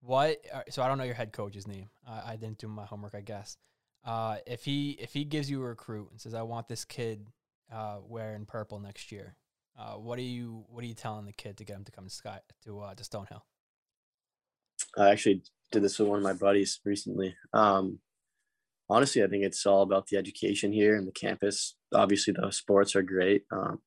[0.00, 0.38] what?
[0.52, 1.90] uh, So I don't know your head coach's name.
[2.06, 3.56] I, I didn't do my homework, I guess.
[4.04, 7.26] Uh, if he if he gives you a recruit and says, "I want this kid
[7.72, 9.36] uh, wearing purple next year,"
[9.78, 12.04] uh, what are you what are you telling the kid to get him to come
[12.04, 13.42] to Sky to to Stonehill?
[14.96, 15.42] I actually
[15.72, 17.34] did this with one of my buddies recently.
[17.52, 17.98] Um,
[18.88, 21.74] honestly, I think it's all about the education here and the campus.
[21.92, 23.80] Obviously, the sports are great, um,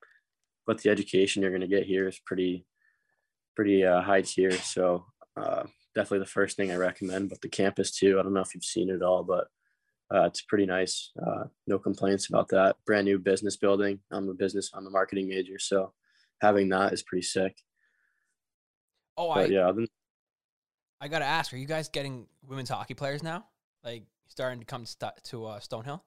[0.65, 2.65] but the education you're going to get here is pretty,
[3.55, 4.51] pretty uh, high tier.
[4.51, 5.63] So uh,
[5.95, 7.29] definitely the first thing I recommend.
[7.29, 8.19] But the campus too.
[8.19, 9.47] I don't know if you've seen it all, but
[10.13, 11.11] uh, it's pretty nice.
[11.25, 12.75] Uh, no complaints about that.
[12.85, 13.99] Brand new business building.
[14.11, 14.69] I'm a business.
[14.73, 15.93] I'm a marketing major, so
[16.41, 17.55] having that is pretty sick.
[19.17, 19.71] Oh, I yeah,
[20.99, 23.45] I gotta ask, are you guys getting women's hockey players now?
[23.83, 26.01] Like starting to come to, to uh, Stonehill?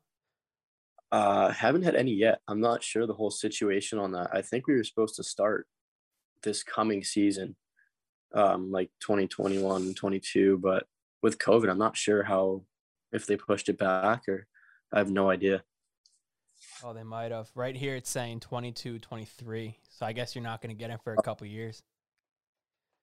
[1.14, 2.40] Uh, haven't had any yet.
[2.48, 4.30] I'm not sure the whole situation on that.
[4.32, 5.68] I think we were supposed to start
[6.42, 7.54] this coming season,
[8.34, 10.88] um, like 2021, 22, but
[11.22, 12.64] with COVID, I'm not sure how
[13.12, 14.48] if they pushed it back or
[14.92, 15.62] I have no idea.
[16.82, 17.48] Oh, they might have.
[17.54, 19.78] Right here, it's saying 22, 23.
[19.90, 21.84] So I guess you're not going to get him for a couple years.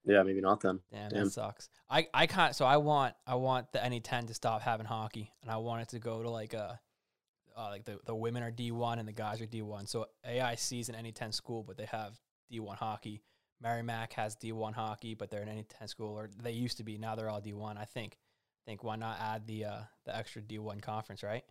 [0.03, 0.81] Yeah, maybe not then.
[0.91, 1.23] Damn, Damn.
[1.23, 1.69] that sucks.
[1.89, 2.57] I, I can't.
[2.57, 5.89] So I want I want the NE10 to stop having hockey, and I want it
[5.89, 6.77] to go to like a
[7.57, 9.87] uh, like the, the women are D1 and the guys are D1.
[9.87, 12.19] So AIC is an NE10 school, but they have
[12.51, 13.21] D1 hockey.
[13.61, 16.97] Merrimack has D1 hockey, but they're an NE10 school, or they used to be.
[16.97, 17.77] Now they're all D1.
[17.77, 18.17] I think.
[18.65, 21.43] Think why not add the uh, the extra D1 conference, right?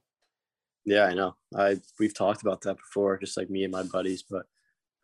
[0.85, 1.37] Yeah, I know.
[1.57, 4.25] I we've talked about that before, just like me and my buddies.
[4.29, 4.47] But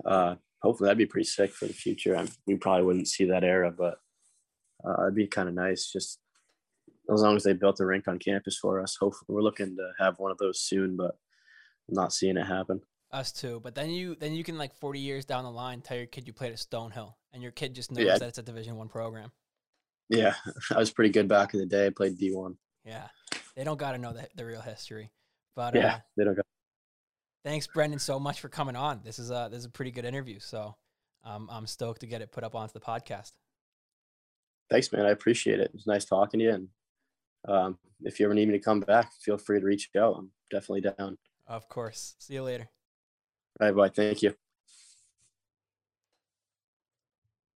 [0.04, 2.16] uh, hopefully, that'd be pretty sick for the future.
[2.16, 3.98] I we probably wouldn't see that era, but
[4.84, 5.90] uh, it'd be kind of nice.
[5.90, 6.20] Just
[7.12, 8.96] as long as they built a rink on campus for us.
[9.00, 11.16] Hopefully, we're looking to have one of those soon, but
[11.88, 12.80] I'm not seeing it happen.
[13.12, 13.60] Us too.
[13.62, 16.26] But then you then you can like 40 years down the line tell your kid
[16.26, 18.18] you played at Stonehill, and your kid just knows Yeah.
[18.18, 19.30] that it's a Division One program.
[20.08, 20.34] Yeah,
[20.74, 21.86] I was pretty good back in the day.
[21.86, 22.56] I played D1.
[22.84, 23.06] Yeah,
[23.54, 25.10] they don't got to know the, the real history.
[25.54, 26.42] But uh, Yeah, they don't go.
[27.44, 29.00] thanks, Brendan, so much for coming on.
[29.04, 30.38] This is a this is a pretty good interview.
[30.40, 30.76] So
[31.24, 33.32] um, I'm stoked to get it put up onto the podcast.
[34.68, 35.06] Thanks, man.
[35.06, 35.66] I appreciate it.
[35.66, 36.52] It was nice talking to you.
[36.52, 36.68] And
[37.46, 40.16] um, if you ever need me to come back, feel free to reach out.
[40.18, 41.18] I'm definitely down.
[41.46, 42.14] Of course.
[42.18, 42.68] See you later.
[43.60, 43.88] All right, bye.
[43.88, 44.34] Thank you.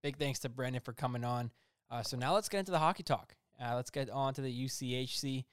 [0.01, 1.51] Big thanks to Brendan for coming on.
[1.91, 3.35] Uh, so now let's get into the hockey talk.
[3.61, 5.43] Uh, let's get on to the UCHC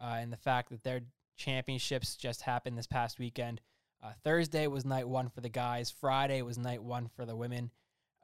[0.00, 1.00] uh, and the fact that their
[1.36, 3.60] championships just happened this past weekend.
[4.02, 5.90] Uh, Thursday was night one for the guys.
[5.90, 7.70] Friday was night one for the women,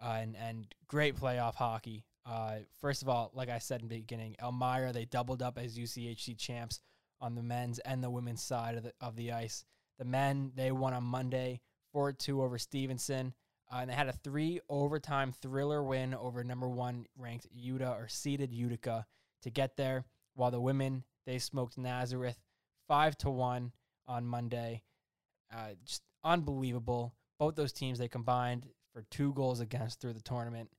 [0.00, 2.04] uh, and and great playoff hockey.
[2.24, 5.76] Uh, first of all, like I said in the beginning, Elmira they doubled up as
[5.76, 6.80] UCHC champs
[7.20, 9.64] on the men's and the women's side of the of the ice.
[9.98, 11.61] The men they won on Monday,
[11.92, 13.35] four two over Stevenson.
[13.72, 18.06] Uh, and they had a three overtime thriller win over number one ranked Uta or
[18.06, 19.06] seeded Utica
[19.42, 20.04] to get there.
[20.35, 22.38] While the women they smoked Nazareth
[22.88, 23.72] five to one
[24.06, 24.82] on Monday.
[25.52, 27.14] Uh, just unbelievable.
[27.38, 30.70] Both those teams they combined for two goals against through the tournament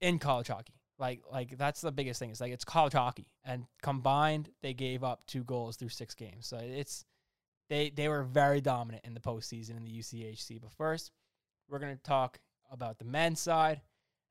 [0.00, 0.74] in college hockey.
[0.98, 2.30] Like like that's the biggest thing.
[2.30, 6.46] It's like it's college hockey, and combined they gave up two goals through six games.
[6.46, 7.04] So it's
[7.68, 10.60] they they were very dominant in the postseason in the UCHC.
[10.60, 11.10] But first,
[11.68, 12.38] we're to talk
[12.70, 13.80] about the men's side,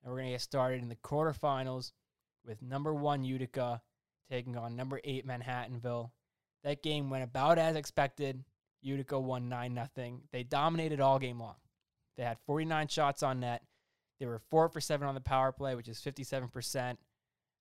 [0.02, 1.92] and we're to get started in the quarterfinals
[2.46, 3.82] with number one Utica
[4.30, 6.12] taking on number eight Manhattanville.
[6.64, 8.44] That game went about as expected.
[8.82, 10.22] Utica won 9 0.
[10.32, 11.56] They dominated all game long.
[12.18, 13.64] They had 49 shots on net.
[14.24, 16.96] They were 4 for 7 on the power play, which is 57%.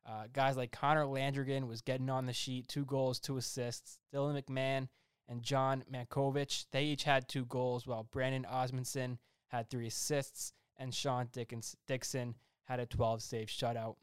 [0.06, 3.98] Uh, guys like Connor Landrigan was getting on the sheet, two goals, two assists.
[4.14, 4.86] Dylan McMahon
[5.28, 10.94] and John Mankovich, they each had two goals, while Brandon Osmondson had three assists, and
[10.94, 12.36] Sean Dickens, Dixon
[12.66, 13.96] had a 12 save shutout.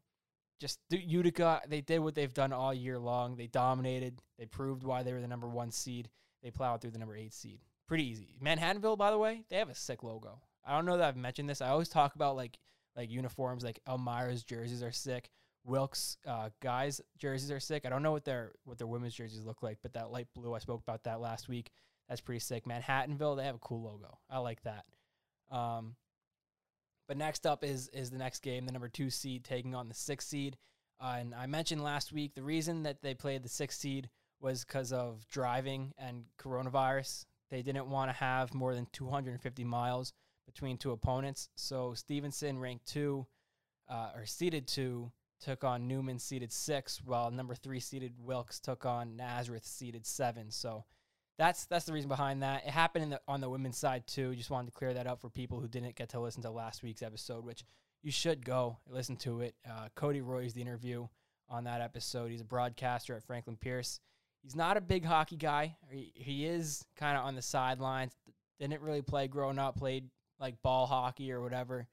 [0.59, 3.37] Just Utica, they did what they've done all year long.
[3.37, 4.21] They dominated.
[4.37, 6.09] They proved why they were the number one seed.
[6.43, 7.61] They plowed through the number eight seed.
[7.87, 8.35] Pretty easy.
[8.43, 10.41] Manhattanville, by the way, they have a sick logo.
[10.69, 11.61] I don't know that I've mentioned this.
[11.61, 12.57] I always talk about like
[12.95, 15.29] like uniforms, like Elmira's jerseys are sick.
[15.65, 17.85] Wilkes uh, guys jerseys are sick.
[17.85, 20.53] I don't know what their what their women's jerseys look like, but that light blue,
[20.53, 21.71] I spoke about that last week.
[22.07, 22.65] That's pretty sick.
[22.65, 24.19] Manhattanville, they have a cool logo.
[24.29, 24.85] I like that.
[25.51, 25.95] Um,
[27.07, 29.95] but next up is is the next game, the number two seed taking on the
[29.95, 30.57] six seed.
[31.01, 34.09] Uh, and I mentioned last week the reason that they played the six seed
[34.39, 37.25] was because of driving and coronavirus.
[37.49, 40.13] They didn't want to have more than 250 miles
[40.53, 41.49] between two opponents.
[41.55, 43.25] So Stevenson, ranked two,
[43.89, 48.85] uh, or seeded two, took on Neumann, seeded six, while number three seeded Wilkes took
[48.85, 50.51] on Nazareth, seeded seven.
[50.51, 50.85] So
[51.37, 52.65] that's that's the reason behind that.
[52.65, 54.35] It happened the, on the women's side too.
[54.35, 56.83] Just wanted to clear that up for people who didn't get to listen to last
[56.83, 57.63] week's episode, which
[58.03, 59.55] you should go listen to it.
[59.69, 61.07] Uh, Cody Roy's the interview
[61.47, 62.31] on that episode.
[62.31, 63.99] He's a broadcaster at Franklin Pierce.
[64.43, 65.75] He's not a big hockey guy.
[65.89, 68.13] He, he is kind of on the sidelines.
[68.59, 69.77] Didn't really play growing up.
[69.77, 70.09] Played
[70.39, 71.87] like ball hockey or whatever.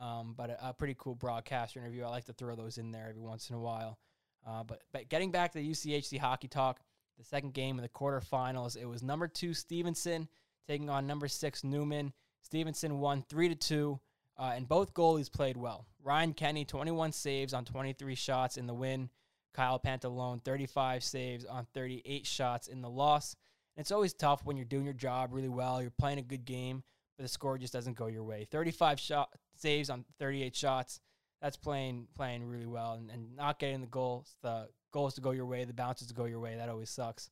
[0.00, 2.04] Um, but a, a, pretty cool broadcaster interview.
[2.04, 3.98] I like to throw those in there every once in a while.
[4.44, 6.80] Uh, but but getting back to the UCHC hockey talk,
[7.18, 10.28] the second game of the quarterfinals, it was number two Stevenson
[10.66, 12.12] taking on number six Neumann.
[12.42, 14.00] Stevenson won three to two,
[14.36, 15.86] uh, and both goalies played well.
[16.02, 19.08] Ryan Kenny, 21 saves on 23 shots in the win.
[19.54, 23.36] Kyle Pantalone, 35 saves on 38 shots in the loss.
[23.76, 26.44] And it's always tough when you're doing your job really well, you're playing a good
[26.44, 26.82] game,
[27.16, 28.46] but the score just doesn't go your way.
[28.50, 31.00] 35 shot saves on 38 shots.
[31.40, 35.32] That's playing playing really well, and, and not getting the goals, the goals to go
[35.32, 36.56] your way, the bounces to go your way.
[36.56, 37.30] That always sucks.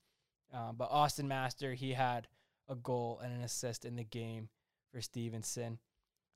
[0.53, 2.27] Um, but Austin Master, he had
[2.69, 4.49] a goal and an assist in the game
[4.93, 5.79] for Stevenson.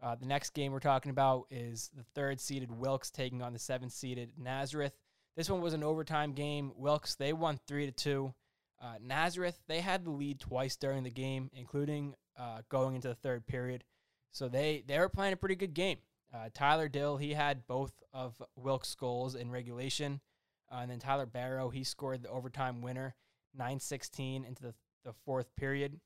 [0.03, 3.59] Uh, the next game we're talking about is the third seeded Wilkes taking on the
[3.59, 4.92] seventh seeded Nazareth.
[5.36, 6.72] This one was an overtime game.
[6.76, 8.34] Wilkes they won three to two.
[8.80, 13.14] Uh, Nazareth they had the lead twice during the game, including uh, going into the
[13.14, 13.85] third period.
[14.30, 15.99] So they they were playing a pretty good game.
[16.35, 20.20] Uh, Tyler Dill he had both of Wilkes' goals in regulation,
[20.70, 23.14] uh, and then Tyler Barrow he scored the overtime winner,
[23.59, 24.74] 9-16 into the,
[25.05, 26.01] the fourth period.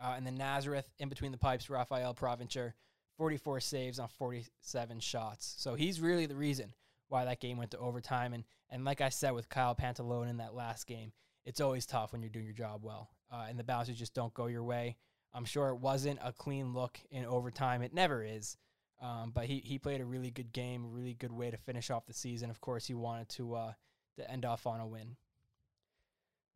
[0.00, 2.74] Uh, and then Nazareth in between the pipes, Raphael Provencher,
[3.16, 5.54] 44 saves on 47 shots.
[5.58, 6.74] So he's really the reason
[7.08, 8.32] why that game went to overtime.
[8.32, 11.12] And and like I said with Kyle Pantalone in that last game,
[11.44, 14.34] it's always tough when you're doing your job well, uh, and the bounces just don't
[14.34, 14.96] go your way.
[15.32, 17.82] I'm sure it wasn't a clean look in overtime.
[17.82, 18.56] It never is.
[19.02, 22.06] Um, but he, he played a really good game, really good way to finish off
[22.06, 22.48] the season.
[22.48, 23.72] Of course, he wanted to uh,
[24.16, 25.16] to end off on a win.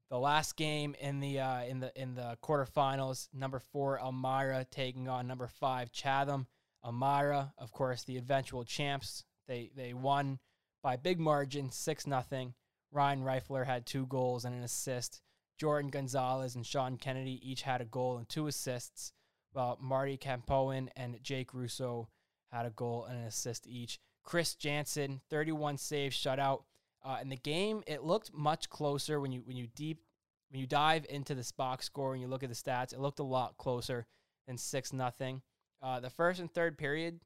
[0.09, 5.09] The last game in the uh, in the in the quarterfinals, number four Elmira taking
[5.09, 6.47] on number five Chatham.
[6.85, 9.25] Elmira, of course, the eventual champs.
[9.49, 10.39] They they won
[10.83, 12.55] by big margin, six nothing.
[12.93, 15.21] Ryan Reifler had two goals and an assist.
[15.59, 19.13] Jordan Gonzalez and Sean Kennedy each had a goal and two assists,
[19.53, 22.09] while Marty Campoen and Jake Russo
[22.53, 23.99] had a goal and an assist each.
[24.25, 26.63] Chris Jansen, 31 saves, shutout.
[27.05, 30.03] Uh, in the game, it looked much closer when you when you deep
[30.51, 32.93] when you dive into this box score and you look at the stats.
[32.93, 34.07] It looked a lot closer
[34.47, 35.43] than six nothing.
[35.81, 37.21] Uh, the first and third period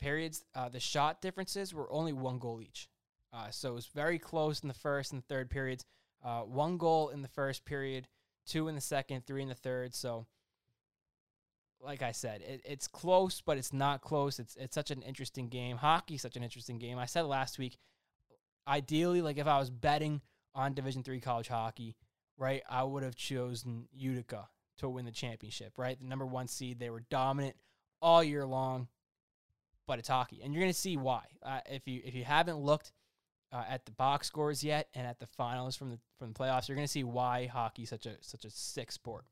[0.00, 2.88] periods, uh, the shot differences were only one goal each.
[3.32, 5.84] Uh, so it was very close in the first and third periods.
[6.24, 8.06] Uh, one goal in the first period,
[8.46, 9.94] two in the second, three in the third.
[9.94, 10.26] So,
[11.80, 14.38] like I said, it, it's close, but it's not close.
[14.38, 15.76] It's it's such an interesting game.
[15.76, 16.98] Hockey such an interesting game.
[16.98, 17.76] I said last week,
[18.68, 20.20] ideally, like if I was betting
[20.54, 21.96] on Division three college hockey,
[22.36, 24.48] right, I would have chosen Utica
[24.78, 25.72] to win the championship.
[25.76, 26.78] Right, the number one seed.
[26.78, 27.56] They were dominant
[28.00, 28.86] all year long,
[29.88, 31.24] but it's hockey, and you're to see why.
[31.42, 32.92] Uh, if you if you haven't looked
[33.52, 36.68] uh, at the box scores yet and at the finals from the from the playoffs,
[36.68, 39.24] you're going to see why hockey such a such a sick sport.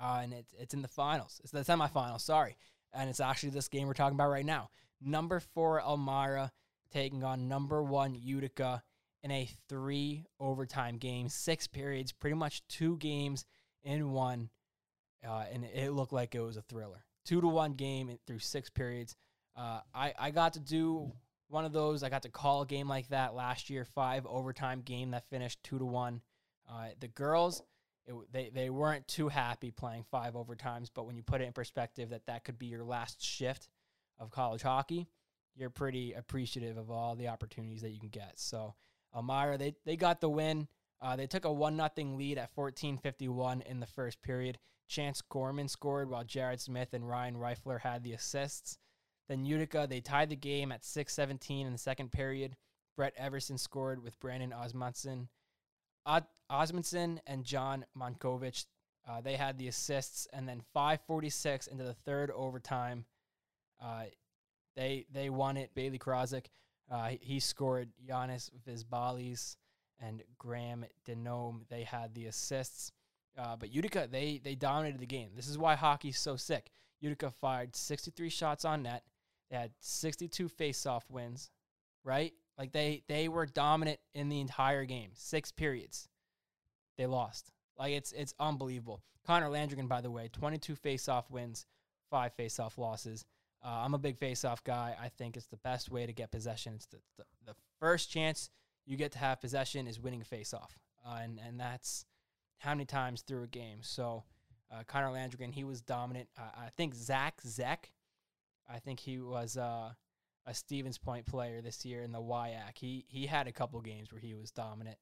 [0.00, 1.40] Uh, and it's it's in the finals.
[1.42, 2.22] It's the semifinals.
[2.22, 2.56] Sorry,
[2.92, 4.70] and it's actually this game we're talking about right now.
[5.00, 6.52] Number four Elmira
[6.92, 8.82] taking on number one Utica
[9.22, 13.44] in a three overtime game, six periods, pretty much two games
[13.82, 14.48] in one,
[15.28, 17.04] uh, and it looked like it was a thriller.
[17.24, 19.14] Two to one game through six periods.
[19.56, 21.12] Uh, I I got to do
[21.48, 22.02] one of those.
[22.02, 25.62] I got to call a game like that last year, five overtime game that finished
[25.62, 26.20] two to one.
[26.70, 27.62] Uh, the girls,
[28.06, 31.52] it, they they weren't too happy playing five overtimes, but when you put it in
[31.52, 33.68] perspective that that could be your last shift
[34.18, 35.08] of college hockey,
[35.56, 38.32] you're pretty appreciative of all the opportunities that you can get.
[38.38, 38.74] So
[39.14, 40.68] Elmira, they they got the win.
[41.00, 44.58] Uh, they took a one nothing lead at 14:51 in the first period.
[44.88, 48.78] Chance Gorman scored while Jared Smith and Ryan Reifler had the assists.
[49.28, 52.56] Then Utica, they tied the game at 6-17 in the second period.
[52.96, 55.28] Brett Everson scored with Brandon Osmondson.
[56.50, 58.64] Osmondson and John Monkovich,
[59.08, 60.26] uh, they had the assists.
[60.32, 63.04] And then 5.46 into the third overtime,
[63.82, 64.04] uh,
[64.74, 65.74] they they won it.
[65.74, 66.46] Bailey Krozik,
[66.90, 69.56] uh, he scored Giannis Vizbalis
[70.00, 71.62] and Graham Denome.
[71.68, 72.92] They had the assists.
[73.36, 75.30] Uh, but Utica, they they dominated the game.
[75.36, 76.70] This is why hockey's so sick.
[77.00, 79.04] Utica fired 63 shots on net.
[79.50, 81.50] They had 62 face-off wins,
[82.04, 82.32] right?
[82.58, 86.08] Like they they were dominant in the entire game, six periods.
[86.96, 87.50] They lost.
[87.78, 89.02] Like it's it's unbelievable.
[89.26, 91.66] Connor Landrigan, by the way, 22 face-off wins,
[92.10, 93.24] five face-off losses.
[93.64, 94.96] Uh, I'm a big face-off guy.
[95.00, 96.74] I think it's the best way to get possession.
[96.76, 98.50] It's the, the, the first chance
[98.86, 102.04] you get to have possession is winning face-off, uh, and and that's
[102.58, 103.78] how many times through a game.
[103.82, 104.24] So
[104.72, 106.28] uh, Connor Landrigan, he was dominant.
[106.36, 107.92] I think Zach Zek
[108.68, 109.92] I think he was uh,
[110.46, 112.76] a Stevens Point player this year in the WIAC.
[112.76, 114.98] He he had a couple games where he was dominant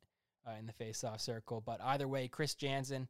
[0.47, 1.61] uh, in the faceoff circle.
[1.61, 3.09] But either way, Chris Jansen,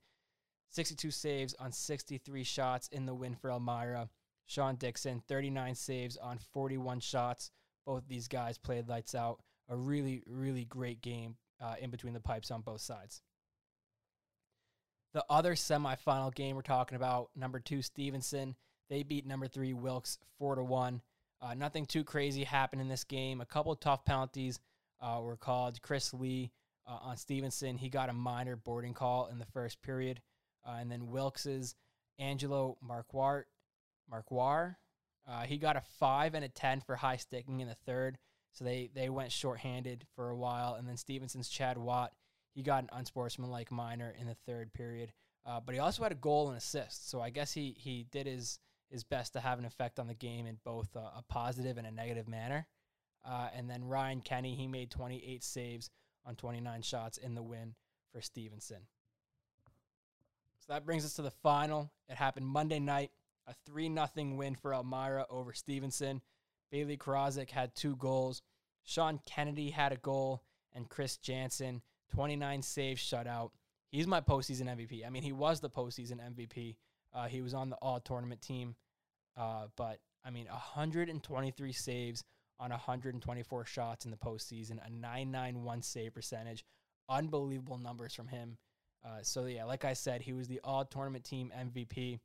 [0.70, 4.08] 62 saves on 63 shots in the win for Elmira.
[4.46, 7.50] Sean Dixon, 39 saves on 41 shots.
[7.84, 9.40] Both these guys played lights out.
[9.68, 13.22] A really, really great game uh, in between the pipes on both sides.
[15.14, 18.54] The other semifinal game we're talking about, number two Stevenson,
[18.88, 21.02] they beat number three Wilkes four to one.
[21.40, 23.40] Uh, nothing too crazy happened in this game.
[23.40, 24.58] A couple tough penalties
[25.00, 25.82] uh, were called.
[25.82, 26.50] Chris Lee
[26.86, 30.20] uh, on Stevenson, he got a minor boarding call in the first period,
[30.66, 31.74] uh, and then Wilkes's
[32.18, 33.44] Angelo Marquardt,
[34.10, 34.76] Marquardt,
[35.28, 38.18] uh, he got a five and a ten for high sticking in the third.
[38.52, 42.12] So they they went shorthanded for a while, and then Stevenson's Chad Watt,
[42.54, 45.12] he got an unsportsmanlike minor in the third period.
[45.44, 47.10] Uh, but he also had a goal and assist.
[47.10, 48.58] So I guess he he did his
[48.90, 51.86] his best to have an effect on the game in both a, a positive and
[51.86, 52.66] a negative manner.
[53.24, 55.90] Uh, and then Ryan Kenny, he made 28 saves
[56.24, 57.74] on 29 shots in the win
[58.12, 58.82] for Stevenson.
[60.60, 61.90] So that brings us to the final.
[62.08, 63.10] It happened Monday night,
[63.46, 66.20] a 3 0 win for Elmira over Stevenson.
[66.70, 68.42] Bailey Krozik had two goals.
[68.84, 71.82] Sean Kennedy had a goal, and Chris Jansen,
[72.12, 73.50] 29 saves shutout.
[73.90, 75.06] He's my postseason MVP.
[75.06, 76.76] I mean, he was the postseason MVP
[77.16, 78.76] uh, he was on the all tournament team.
[79.36, 82.24] Uh, but I mean, 123 saves
[82.58, 86.64] on 124 shots in the postseason, a 991 save percentage.
[87.08, 88.58] Unbelievable numbers from him.
[89.04, 92.18] Uh, so, yeah, like I said, he was the all tournament team MVP.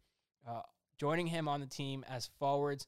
[0.47, 0.61] Uh,
[0.97, 2.87] joining him on the team as forwards,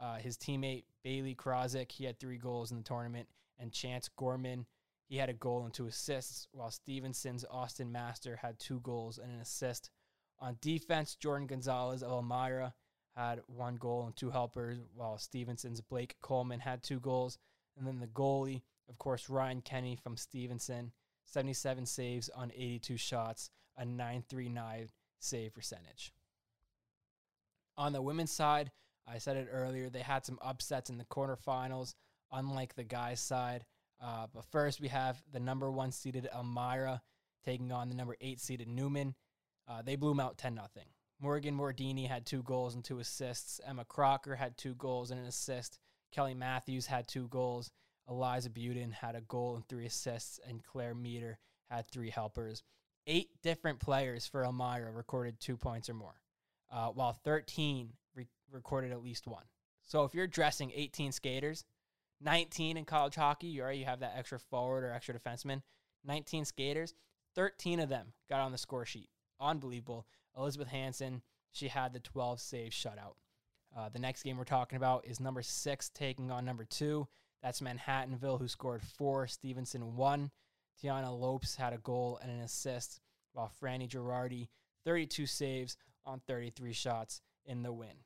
[0.00, 3.26] uh, his teammate Bailey Krozik, he had three goals in the tournament,
[3.58, 4.66] and Chance Gorman,
[5.08, 9.32] he had a goal and two assists, while Stevenson's Austin Master had two goals and
[9.32, 9.90] an assist.
[10.42, 12.74] On defense, Jordan Gonzalez of Elmira
[13.14, 17.38] had one goal and two helpers, while Stevenson's Blake Coleman had two goals.
[17.78, 20.90] And then the goalie, of course, Ryan Kenny from Stevenson,
[21.26, 24.88] 77 saves on 82 shots, a 939
[25.20, 26.12] save percentage.
[27.78, 28.72] On the women's side,
[29.06, 31.94] I said it earlier, they had some upsets in the quarterfinals,
[32.32, 33.64] unlike the guys' side.
[34.02, 37.00] Uh, but first, we have the number one seeded Elmira
[37.44, 39.14] taking on the number eight seeded Neumann.
[39.72, 40.66] Uh, they blew them out 10 0.
[41.18, 43.60] Morgan Mordini had two goals and two assists.
[43.66, 45.78] Emma Crocker had two goals and an assist.
[46.10, 47.70] Kelly Matthews had two goals.
[48.08, 50.40] Eliza Buden had a goal and three assists.
[50.46, 51.38] And Claire Meter
[51.70, 52.62] had three helpers.
[53.06, 56.20] Eight different players for Elmira recorded two points or more,
[56.70, 59.44] uh, while 13 re- recorded at least one.
[59.82, 61.64] So if you're dressing 18 skaters,
[62.20, 65.62] 19 in college hockey, you already have that extra forward or extra defenseman.
[66.04, 66.94] 19 skaters,
[67.36, 69.08] 13 of them got on the score sheet
[69.42, 70.06] unbelievable.
[70.36, 73.14] Elizabeth Hanson, she had the 12 save shutout.
[73.76, 77.08] Uh, the next game we're talking about is number six taking on number two.
[77.42, 79.26] That's Manhattanville, who scored four.
[79.26, 80.30] Stevenson one.
[80.82, 83.00] Tiana Lopes had a goal and an assist,
[83.32, 84.48] while Franny Girardi,
[84.84, 88.04] 32 saves on 33 shots in the win.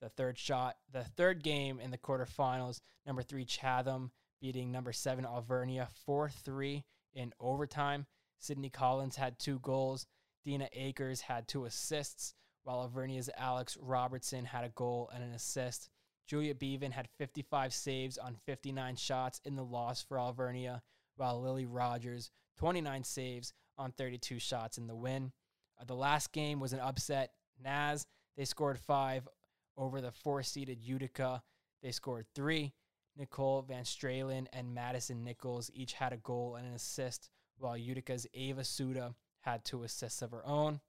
[0.00, 5.26] The third shot, the third game in the quarterfinals, number three Chatham beating number seven
[5.26, 6.84] Alvernia 4 3
[7.14, 8.06] in overtime.
[8.38, 10.06] Sydney Collins had two goals.
[10.44, 15.90] Dina Akers had two assists, while Alvernia's Alex Robertson had a goal and an assist.
[16.26, 20.82] Julia Bevan had 55 saves on 59 shots in the loss for Alvernia,
[21.16, 25.32] while Lily Rogers, 29 saves on 32 shots in the win.
[25.80, 27.32] Uh, the last game was an upset.
[27.62, 29.26] Naz, they scored five
[29.76, 31.42] over the four seeded Utica.
[31.82, 32.74] They scored three.
[33.16, 37.28] Nicole Van Stralen and Madison Nichols each had a goal and an assist,
[37.58, 40.80] while Utica's Ava Suda had two assists of her own.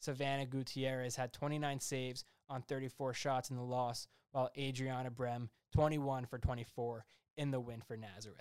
[0.00, 6.26] Savannah Gutierrez had 29 saves on 34 shots in the loss, while Adriana Brem 21
[6.26, 7.04] for 24
[7.36, 8.38] in the win for Nazareth.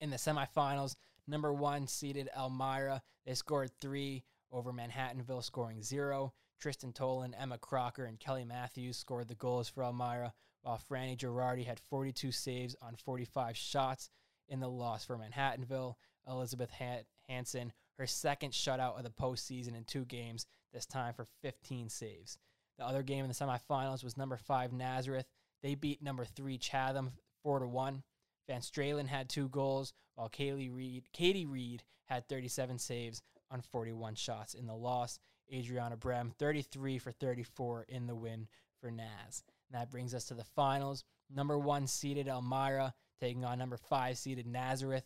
[0.00, 0.96] In the semifinals,
[1.26, 6.32] number one seeded Elmira, they scored three over Manhattanville, scoring zero.
[6.60, 11.64] Tristan Tolan, Emma Crocker, and Kelly Matthews scored the goals for Elmira, while Franny Girardi
[11.64, 14.10] had 42 saves on 45 shots
[14.48, 15.94] in the loss for Manhattanville.
[16.26, 16.70] Elizabeth
[17.28, 22.38] Hanson, her second shutout of the postseason in two games, this time for 15 saves.
[22.78, 25.26] The other game in the semifinals was number five Nazareth.
[25.62, 27.10] They beat number three Chatham
[27.42, 28.02] four to one.
[28.46, 34.14] Van Stralen had two goals, while Kaylee Reed, Katie Reed had 37 saves on 41
[34.14, 35.18] shots in the loss.
[35.52, 38.46] Adriana Brem 33 for 34 in the win
[38.80, 39.42] for Naz.
[39.70, 41.04] And that brings us to the finals.
[41.34, 45.04] Number one seeded Elmira taking on number five seeded Nazareth.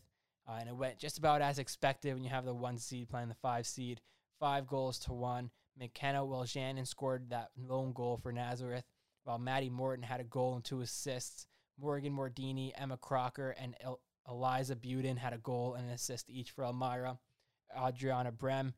[0.53, 3.29] Uh, and it went just about as expected when you have the one seed playing
[3.29, 4.01] the five seed.
[4.39, 5.51] Five goals to one.
[5.79, 8.85] McKenna Wilshannon scored that lone goal for Nazareth,
[9.25, 11.47] while Maddie Morton had a goal and two assists.
[11.81, 16.51] Morgan Mordini, Emma Crocker, and El- Eliza Buden had a goal and an assist each
[16.51, 17.19] for Elmira.
[17.75, 18.75] Adriana Brem,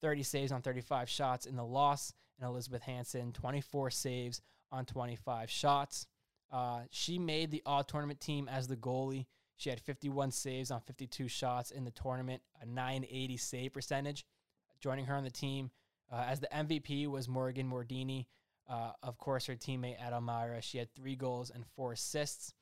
[0.00, 4.40] 30 saves on 35 shots in the loss, and Elizabeth Hansen, 24 saves
[4.72, 6.06] on 25 shots.
[6.50, 9.26] Uh, she made the all tournament team as the goalie.
[9.58, 14.24] She had 51 saves on 52 shots in the tournament, a 980 save percentage.
[14.80, 15.72] Joining her on the team
[16.12, 18.26] uh, as the MVP was Morgan Mordini.
[18.70, 20.62] Uh, of course, her teammate at Elmira.
[20.62, 22.54] She had three goals and four assists.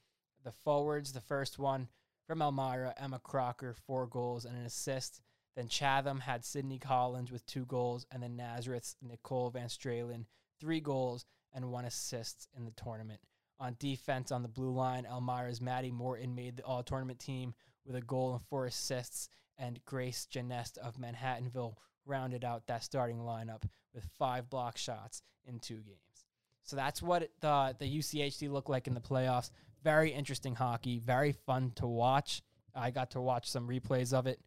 [0.42, 1.88] The forwards, the first one
[2.26, 5.20] from Elmira, Emma Crocker, four goals and an assist.
[5.54, 10.24] Then Chatham had Sydney Collins with two goals, and then Nazareth's Nicole Van Stralen,
[10.60, 13.20] three goals and one assist in the tournament.
[13.58, 17.54] On defense on the blue line, Elmira's Maddie Morton made the all tournament team
[17.86, 19.28] with a goal and four assists,
[19.58, 23.62] and Grace Janest of Manhattanville rounded out that starting lineup
[23.94, 26.26] with five block shots in two games.
[26.62, 29.50] So that's what the the UCHC looked like in the playoffs.
[29.82, 32.42] Very interesting hockey, very fun to watch.
[32.74, 34.40] I got to watch some replays of it.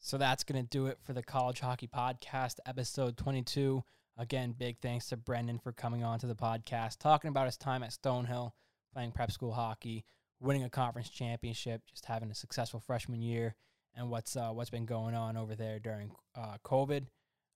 [0.00, 3.84] So that's going to do it for the College Hockey Podcast, episode 22.
[4.20, 7.84] Again, big thanks to Brendan for coming on to the podcast, talking about his time
[7.84, 8.50] at Stonehill,
[8.92, 10.04] playing prep school hockey,
[10.40, 13.54] winning a conference championship, just having a successful freshman year,
[13.94, 17.06] and what's uh, what's been going on over there during uh, COVID.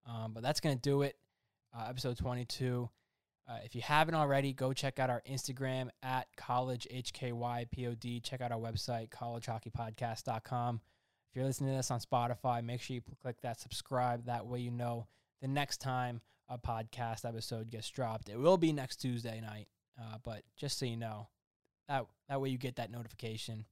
[0.07, 1.17] Um, but that's to do it.
[1.77, 2.89] Uh, episode 22.
[3.49, 8.23] Uh, if you haven't already, go check out our Instagram at college HKYPOD.
[8.23, 10.81] Check out our website, collegehockeypodcast.com.
[11.29, 14.27] If you're listening to this on Spotify, make sure you click that subscribe.
[14.27, 15.09] That way you know
[15.41, 18.29] the next time a podcast episode gets dropped.
[18.29, 19.69] It will be next Tuesday night,
[20.01, 21.29] uh, but just so you know,
[21.89, 23.67] that, that way you get that notification.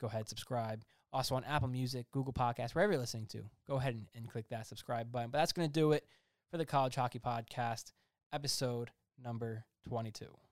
[0.00, 0.82] Go ahead, subscribe.
[1.12, 4.48] Also on Apple Music, Google Podcasts, wherever you're listening to, go ahead and, and click
[4.50, 5.30] that subscribe button.
[5.30, 6.04] But that's going to do it
[6.50, 7.92] for the College Hockey Podcast,
[8.32, 8.90] episode
[9.22, 10.47] number 22.